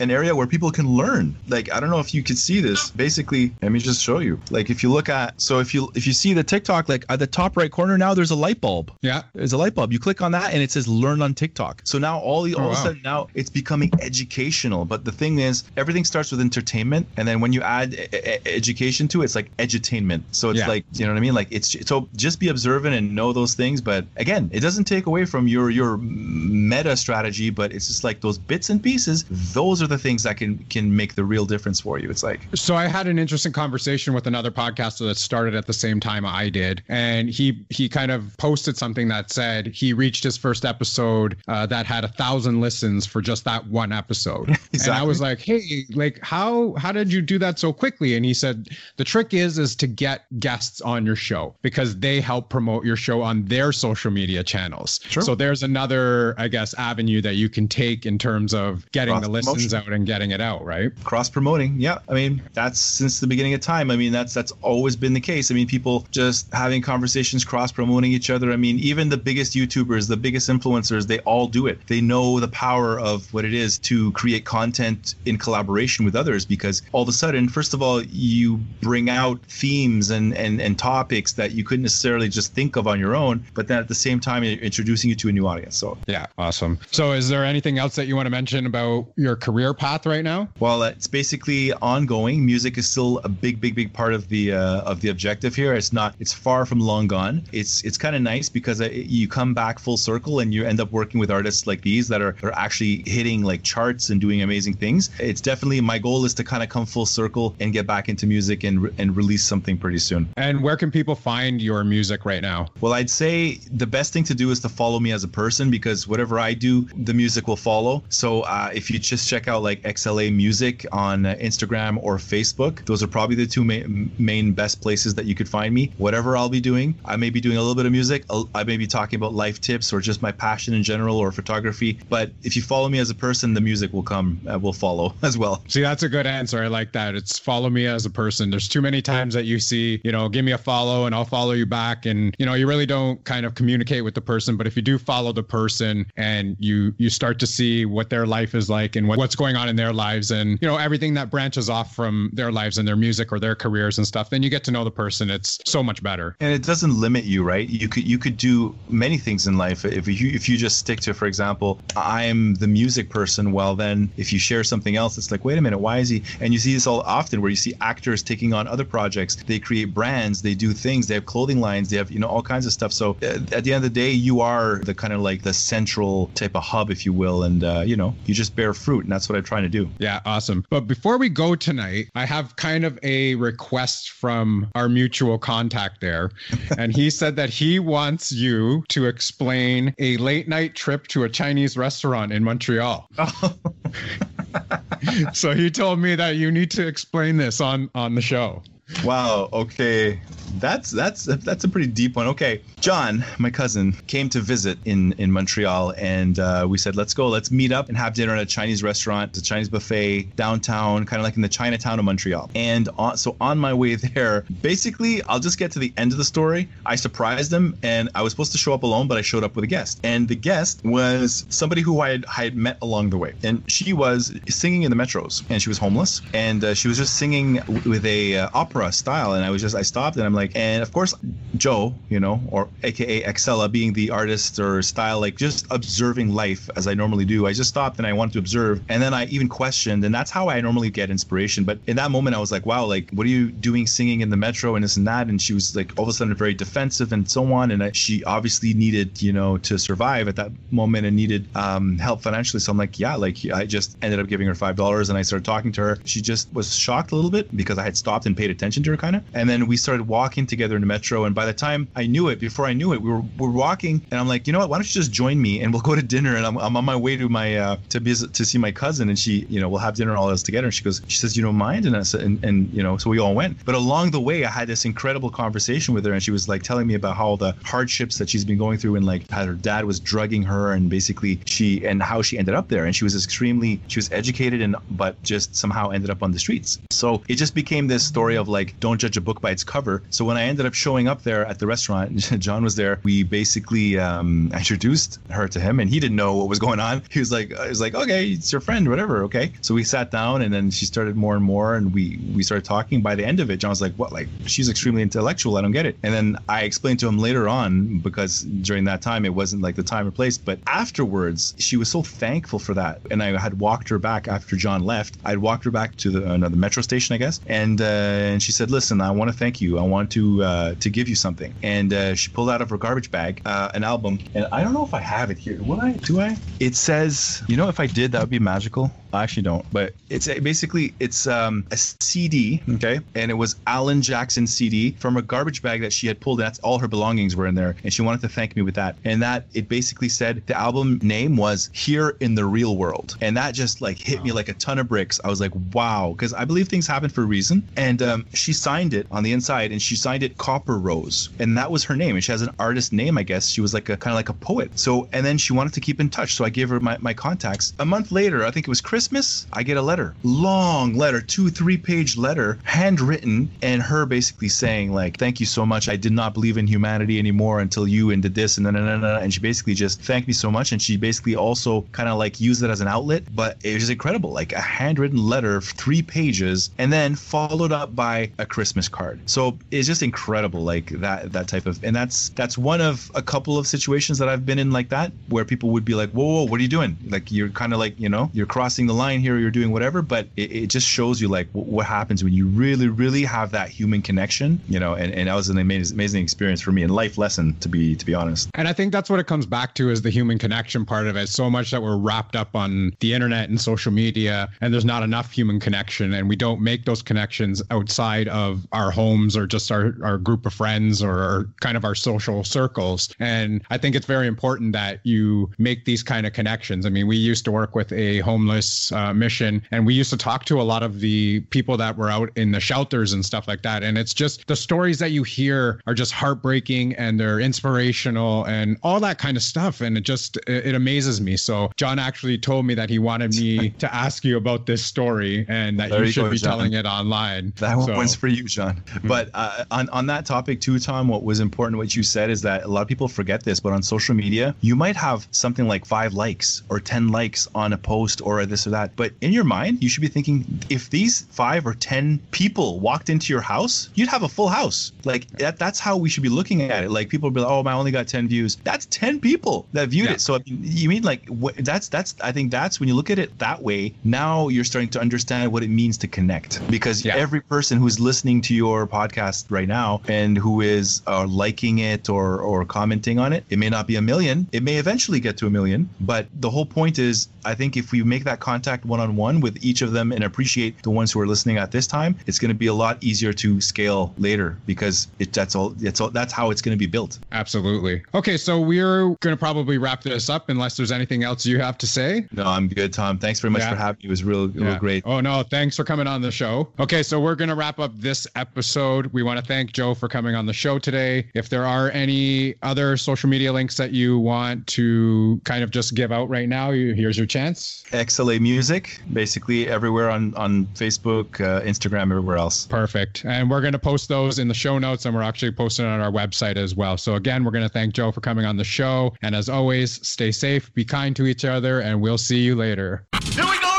[0.00, 1.36] an area where people can learn.
[1.48, 2.90] Like I don't know if you could see this.
[2.90, 4.40] Basically, let me just show you.
[4.50, 7.18] Like if you look at, so if you if you see the TikTok, like at
[7.18, 8.92] the top right corner now, there's a light bulb.
[9.02, 9.22] Yeah.
[9.34, 9.92] There's a light bulb.
[9.92, 11.82] You click on that and it says learn on TikTok.
[11.84, 14.84] So now all the all Oh, of a oh, sudden now it's becoming educational.
[14.84, 19.08] But the thing is, everything starts with entertainment, and then when you add e- education
[19.08, 20.22] to it, it's like edutainment.
[20.32, 20.68] So it's Yeah.
[20.68, 21.34] like you know what I mean.
[21.34, 23.80] Like it's so just be observant and know those things.
[23.80, 27.50] But again, it doesn't take away from your your meta strategy.
[27.50, 29.24] But it's just like those bits and pieces.
[29.52, 32.10] Those are the things that can can make the real difference for you.
[32.10, 35.72] It's like So I had an interesting conversation with another podcaster that started at the
[35.72, 40.24] same time I did, and he he kind of posted something that said he reached
[40.24, 44.56] his first episode uh, that had a thousand listens for just that one episode.
[44.86, 45.55] And I was like, hey,
[45.94, 48.16] like how how did you do that so quickly?
[48.16, 52.20] And he said the trick is is to get guests on your show because they
[52.20, 55.00] help promote your show on their social media channels.
[55.08, 55.22] Sure.
[55.22, 59.28] So there's another, I guess, avenue that you can take in terms of getting the
[59.28, 59.52] Cross-promotion.
[59.52, 60.92] listens out and getting it out, right?
[61.04, 64.52] cross promoting yeah i mean that's since the beginning of time i mean that's that's
[64.62, 68.56] always been the case i mean people just having conversations cross promoting each other i
[68.56, 72.48] mean even the biggest youtubers the biggest influencers they all do it they know the
[72.48, 77.08] power of what it is to create content in collaboration with others because all of
[77.08, 81.62] a sudden first of all you bring out themes and and, and topics that you
[81.64, 84.64] couldn't necessarily just think of on your own but then at the same time you're
[84.70, 86.78] introducing you to a new audience so Yeah, awesome.
[86.90, 90.24] So, is there anything else that you want to mention about your career path right
[90.24, 90.48] now?
[90.58, 92.44] Well, it's basically ongoing.
[92.44, 95.74] Music is still a big, big, big part of the uh, of the objective here.
[95.74, 96.14] It's not.
[96.18, 97.42] It's far from long gone.
[97.52, 100.90] It's it's kind of nice because you come back full circle and you end up
[100.92, 104.74] working with artists like these that are, are actually hitting like charts and doing amazing
[104.74, 105.10] things.
[105.18, 108.26] It's definitely my goal is to kind of come full circle and get back into
[108.26, 110.28] music and re- and release something pretty soon.
[110.36, 112.68] And where can people find your music right now?
[112.80, 115.70] Well, I'd say the best thing to do is to follow me as a person
[115.70, 118.02] because whatever I do, the music will follow.
[118.08, 122.84] So uh, if you just check out like XLA Music on uh, Instagram or Facebook,
[122.86, 125.92] those are probably the two main, main best places that you could find me.
[125.98, 128.24] Whatever I'll be doing, I may be doing a little bit of music.
[128.54, 131.98] I may be talking about life tips or just my passion in general or photography.
[132.08, 135.14] But if you follow me as a person, the music will come, uh, will follow
[135.26, 135.62] as well.
[135.68, 136.62] See, that's a good answer.
[136.62, 137.14] I like that.
[137.14, 138.50] It's follow me as a person.
[138.50, 141.24] There's too many times that you see, you know, give me a follow and I'll
[141.24, 142.06] follow you back.
[142.06, 144.56] And, you know, you really don't kind of communicate with the person.
[144.56, 148.26] But if you do follow the person and you you start to see what their
[148.26, 151.14] life is like and what, what's going on in their lives and, you know, everything
[151.14, 154.42] that branches off from their lives and their music or their careers and stuff, then
[154.42, 155.30] you get to know the person.
[155.30, 156.36] It's so much better.
[156.40, 159.84] and it doesn't limit you right you could you could do many things in life
[159.84, 164.10] if you if you just stick to for example i'm the music person well then
[164.16, 165.16] if you share something else else.
[165.18, 166.22] It's like, wait a minute, why is he?
[166.40, 169.36] And you see this all often where you see actors taking on other projects.
[169.46, 172.42] They create brands, they do things, they have clothing lines, they have you know all
[172.42, 172.92] kinds of stuff.
[172.92, 175.54] So uh, at the end of the day, you are the kind of like the
[175.54, 179.04] central type of hub, if you will, and uh, you know you just bear fruit,
[179.04, 179.88] and that's what I'm trying to do.
[179.98, 180.64] Yeah, awesome.
[180.70, 186.00] But before we go tonight, I have kind of a request from our mutual contact
[186.00, 186.30] there.
[186.78, 191.28] and he said that he wants you to explain a late night trip to a
[191.28, 193.08] Chinese restaurant in Montreal.
[195.32, 198.62] so he told me that you need to explain this on on the show.
[199.04, 199.48] Wow.
[199.52, 200.20] Okay.
[200.58, 202.28] That's that's that's a pretty deep one.
[202.28, 207.14] Okay, John, my cousin, came to visit in in Montreal, and uh, we said, let's
[207.14, 211.04] go, let's meet up and have dinner at a Chinese restaurant, a Chinese buffet downtown,
[211.04, 212.50] kind of like in the Chinatown of Montreal.
[212.54, 216.18] And on, so on my way there, basically, I'll just get to the end of
[216.18, 216.68] the story.
[216.86, 219.56] I surprised him, and I was supposed to show up alone, but I showed up
[219.56, 223.10] with a guest, and the guest was somebody who I had, I had met along
[223.10, 226.74] the way, and she was singing in the metros, and she was homeless, and uh,
[226.74, 230.16] she was just singing with a uh, opera style, and I was just I stopped
[230.16, 231.14] and I'm like, and of course
[231.56, 236.68] Joe, you know, or AKA Excella, being the artist or style, like just observing life
[236.76, 237.46] as I normally do.
[237.46, 240.30] I just stopped and I wanted to observe, and then I even questioned, and that's
[240.30, 241.64] how I normally get inspiration.
[241.64, 244.30] But in that moment, I was like, wow, like what are you doing singing in
[244.30, 245.28] the metro and this and that?
[245.28, 247.92] And she was like all of a sudden very defensive and so on, and I,
[247.92, 252.60] she obviously needed, you know, to survive at that moment and needed um, help financially.
[252.60, 255.22] So I'm like, yeah, like I just ended up giving her five dollars, and I
[255.22, 255.98] started talking to her.
[256.04, 258.90] She just was shocked a little bit because I had stopped and paid attention to
[258.90, 261.24] her, kind of, and then we started walking together in the metro.
[261.24, 264.02] And by the time I knew it, before I knew it, we were we're walking,
[264.10, 264.70] and I'm like, you know what?
[264.70, 266.36] Why don't you just join me and we'll go to dinner?
[266.36, 269.08] And I'm, I'm on my way to my uh, to visit to see my cousin,
[269.08, 270.66] and she, you know, we'll have dinner all of us together.
[270.66, 271.86] And she goes, she says, you don't mind?
[271.86, 273.58] And I said, and, and you know, so we all went.
[273.64, 276.62] But along the way, I had this incredible conversation with her, and she was like
[276.62, 279.54] telling me about how the hardships that she's been going through, and like how her
[279.54, 282.84] dad was drugging her, and basically she and how she ended up there.
[282.84, 286.38] And she was extremely, she was educated and but just somehow ended up on the
[286.38, 286.78] streets.
[286.90, 290.02] So it just became this story of like, don't judge a book by its cover.
[290.10, 293.00] So when I ended up showing up there at the restaurant, John was there.
[293.02, 297.02] We basically um, introduced her to him, and he didn't know what was going on.
[297.10, 299.52] He was like, he was like, okay, it's your friend, whatever, okay.
[299.60, 302.64] So we sat down, and then she started more and more, and we we started
[302.64, 303.02] talking.
[303.02, 304.12] By the end of it, John was like, what?
[304.12, 305.56] Like she's extremely intellectual.
[305.56, 305.96] I don't get it.
[306.02, 309.76] And then I explained to him later on because during that time it wasn't like
[309.76, 313.58] the time or place, but afterwards she was so thankful for that, and I had
[313.58, 315.18] walked her back after John left.
[315.24, 318.52] I'd walked her back to the another metro station, I guess, and uh, and she
[318.52, 319.76] said, listen, I want to thank you.
[319.76, 321.56] I want to uh, to give you something.
[321.62, 324.72] And uh, she pulled out of her garbage bag uh, an album, and I don't
[324.72, 325.64] know if I have it here.
[325.64, 325.98] Will I?
[326.04, 326.38] Do I?
[326.60, 328.92] It says, you know, if I did, that would be magical.
[329.16, 333.56] I actually don't, but it's a, basically it's um, a CD, okay, and it was
[333.66, 336.38] Alan Jackson CD from a garbage bag that she had pulled.
[336.38, 338.96] That's all her belongings were in there, and she wanted to thank me with that.
[339.04, 343.36] And that it basically said the album name was "Here in the Real World," and
[343.36, 345.20] that just like hit me like a ton of bricks.
[345.24, 347.66] I was like, wow, because I believe things happen for a reason.
[347.76, 351.56] And um, she signed it on the inside, and she signed it Copper Rose, and
[351.56, 352.16] that was her name.
[352.16, 353.48] And she has an artist name, I guess.
[353.48, 354.78] She was like a kind of like a poet.
[354.78, 357.14] So, and then she wanted to keep in touch, so I gave her my my
[357.14, 357.72] contacts.
[357.78, 359.46] A month later, I think it was Christmas.
[359.52, 364.92] I get a letter, long letter, two, three page letter, handwritten, and her basically saying,
[364.92, 365.88] like, thank you so much.
[365.88, 369.04] I did not believe in humanity anymore until you and did this and then, and,
[369.04, 370.72] and she basically just thanked me so much.
[370.72, 373.90] And she basically also kind of like used it as an outlet, but it was
[373.90, 374.32] incredible.
[374.32, 379.20] Like a handwritten letter, three pages, and then followed up by a Christmas card.
[379.26, 383.22] So it's just incredible, like that, that type of, and that's, that's one of a
[383.22, 386.24] couple of situations that I've been in like that, where people would be like, whoa,
[386.24, 386.98] whoa, what are you doing?
[387.06, 389.70] Like you're kind of like, you know, you're crossing the line here, or you're doing
[389.70, 393.22] whatever, but it, it just shows you like w- what happens when you really, really
[393.22, 396.72] have that human connection, you know, and, and that was an amazing, amazing experience for
[396.72, 398.48] me and life lesson to be, to be honest.
[398.54, 401.16] And I think that's what it comes back to is the human connection part of
[401.16, 401.28] it.
[401.28, 405.02] So much that we're wrapped up on the internet and social media, and there's not
[405.02, 409.70] enough human connection, and we don't make those connections outside of our homes or just
[409.70, 413.08] our, our group of friends or, or kind of our social circles.
[413.18, 416.86] And I think it's very important that you make these kind of connections.
[416.86, 420.16] I mean, we used to work with a homeless uh, mission, and we used to
[420.16, 423.46] talk to a lot of the people that were out in the shelters and stuff
[423.48, 423.82] like that.
[423.82, 428.76] And it's just the stories that you hear are just heartbreaking and they're inspirational and
[428.82, 429.80] all that kind of stuff.
[429.80, 431.36] And it just it, it amazes me.
[431.36, 435.44] So John actually told me that he wanted me to ask you about this story
[435.48, 436.50] and that There you should go, be John.
[436.50, 437.52] telling it online.
[437.56, 438.82] That So- one's for you, John.
[439.04, 442.42] But uh, on on that topic too, Tom, what was important, what you said is
[442.42, 445.66] that a lot of people forget this, but on social media, you might have something
[445.66, 448.96] like five likes or ten likes on a post or this this or that.
[448.96, 453.08] But in your mind, you should be thinking if these five or 10 people walked
[453.10, 454.92] into your house, you'd have a full house.
[455.04, 456.90] Like that, that's how we should be looking at it.
[456.90, 458.56] Like people be like, oh, I only got 10 views.
[458.64, 460.14] That's 10 people that viewed Yeah.
[460.14, 460.20] it.
[460.20, 463.10] So I mean, you mean like wh- that's, that's, I think that's when you look
[463.10, 467.04] at it that way, now you're starting to understand what it means to connect because
[467.04, 467.16] Yeah.
[467.16, 472.08] every person who's listening to your podcast right now and who is uh, liking it
[472.08, 474.46] or, or commenting on it, it may not be a million.
[474.52, 475.88] It may eventually get to a million.
[476.00, 479.40] But the whole point is, I think if we make that contact one on one
[479.40, 482.38] with each of them and appreciate the ones who are listening at this time, it's
[482.38, 485.74] going to be a lot easier to scale later because it, that's all.
[485.80, 486.08] It's all.
[486.08, 487.18] That's how it's going to be built.
[487.32, 488.02] Absolutely.
[488.14, 491.76] Okay, so we're going to probably wrap this up unless there's anything else you have
[491.78, 492.26] to say.
[492.32, 493.18] No, I'm good, Tom.
[493.18, 493.70] Thanks very much Yeah.
[493.70, 494.06] for having me.
[494.06, 494.78] It was real, real Yeah.
[494.78, 495.02] great.
[495.06, 495.42] Oh, no.
[495.42, 496.68] Thanks for coming on the show.
[496.80, 499.06] Okay, so we're going to wrap up this episode.
[499.12, 501.26] We want to thank Joe for coming on the show today.
[501.34, 505.94] If there are any other social media links that you want to kind of just
[505.94, 507.84] give out right now, here's your chance.
[507.92, 512.64] XLA Music, basically everywhere on on Facebook, uh, Instagram, everywhere else.
[512.68, 513.24] Perfect.
[513.24, 515.88] And we're going to post those in the show notes and we're actually posting it
[515.88, 516.96] on our website as well.
[516.96, 519.12] So, again, we're going to thank Joe for coming on the show.
[519.22, 523.04] And as always, stay safe, be kind to each other, and we'll see you later.
[523.32, 523.78] Here we go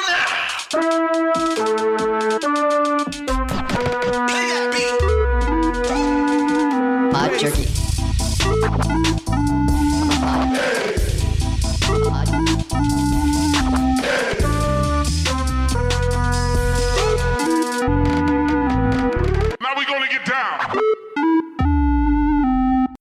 [0.81, 1.56] now.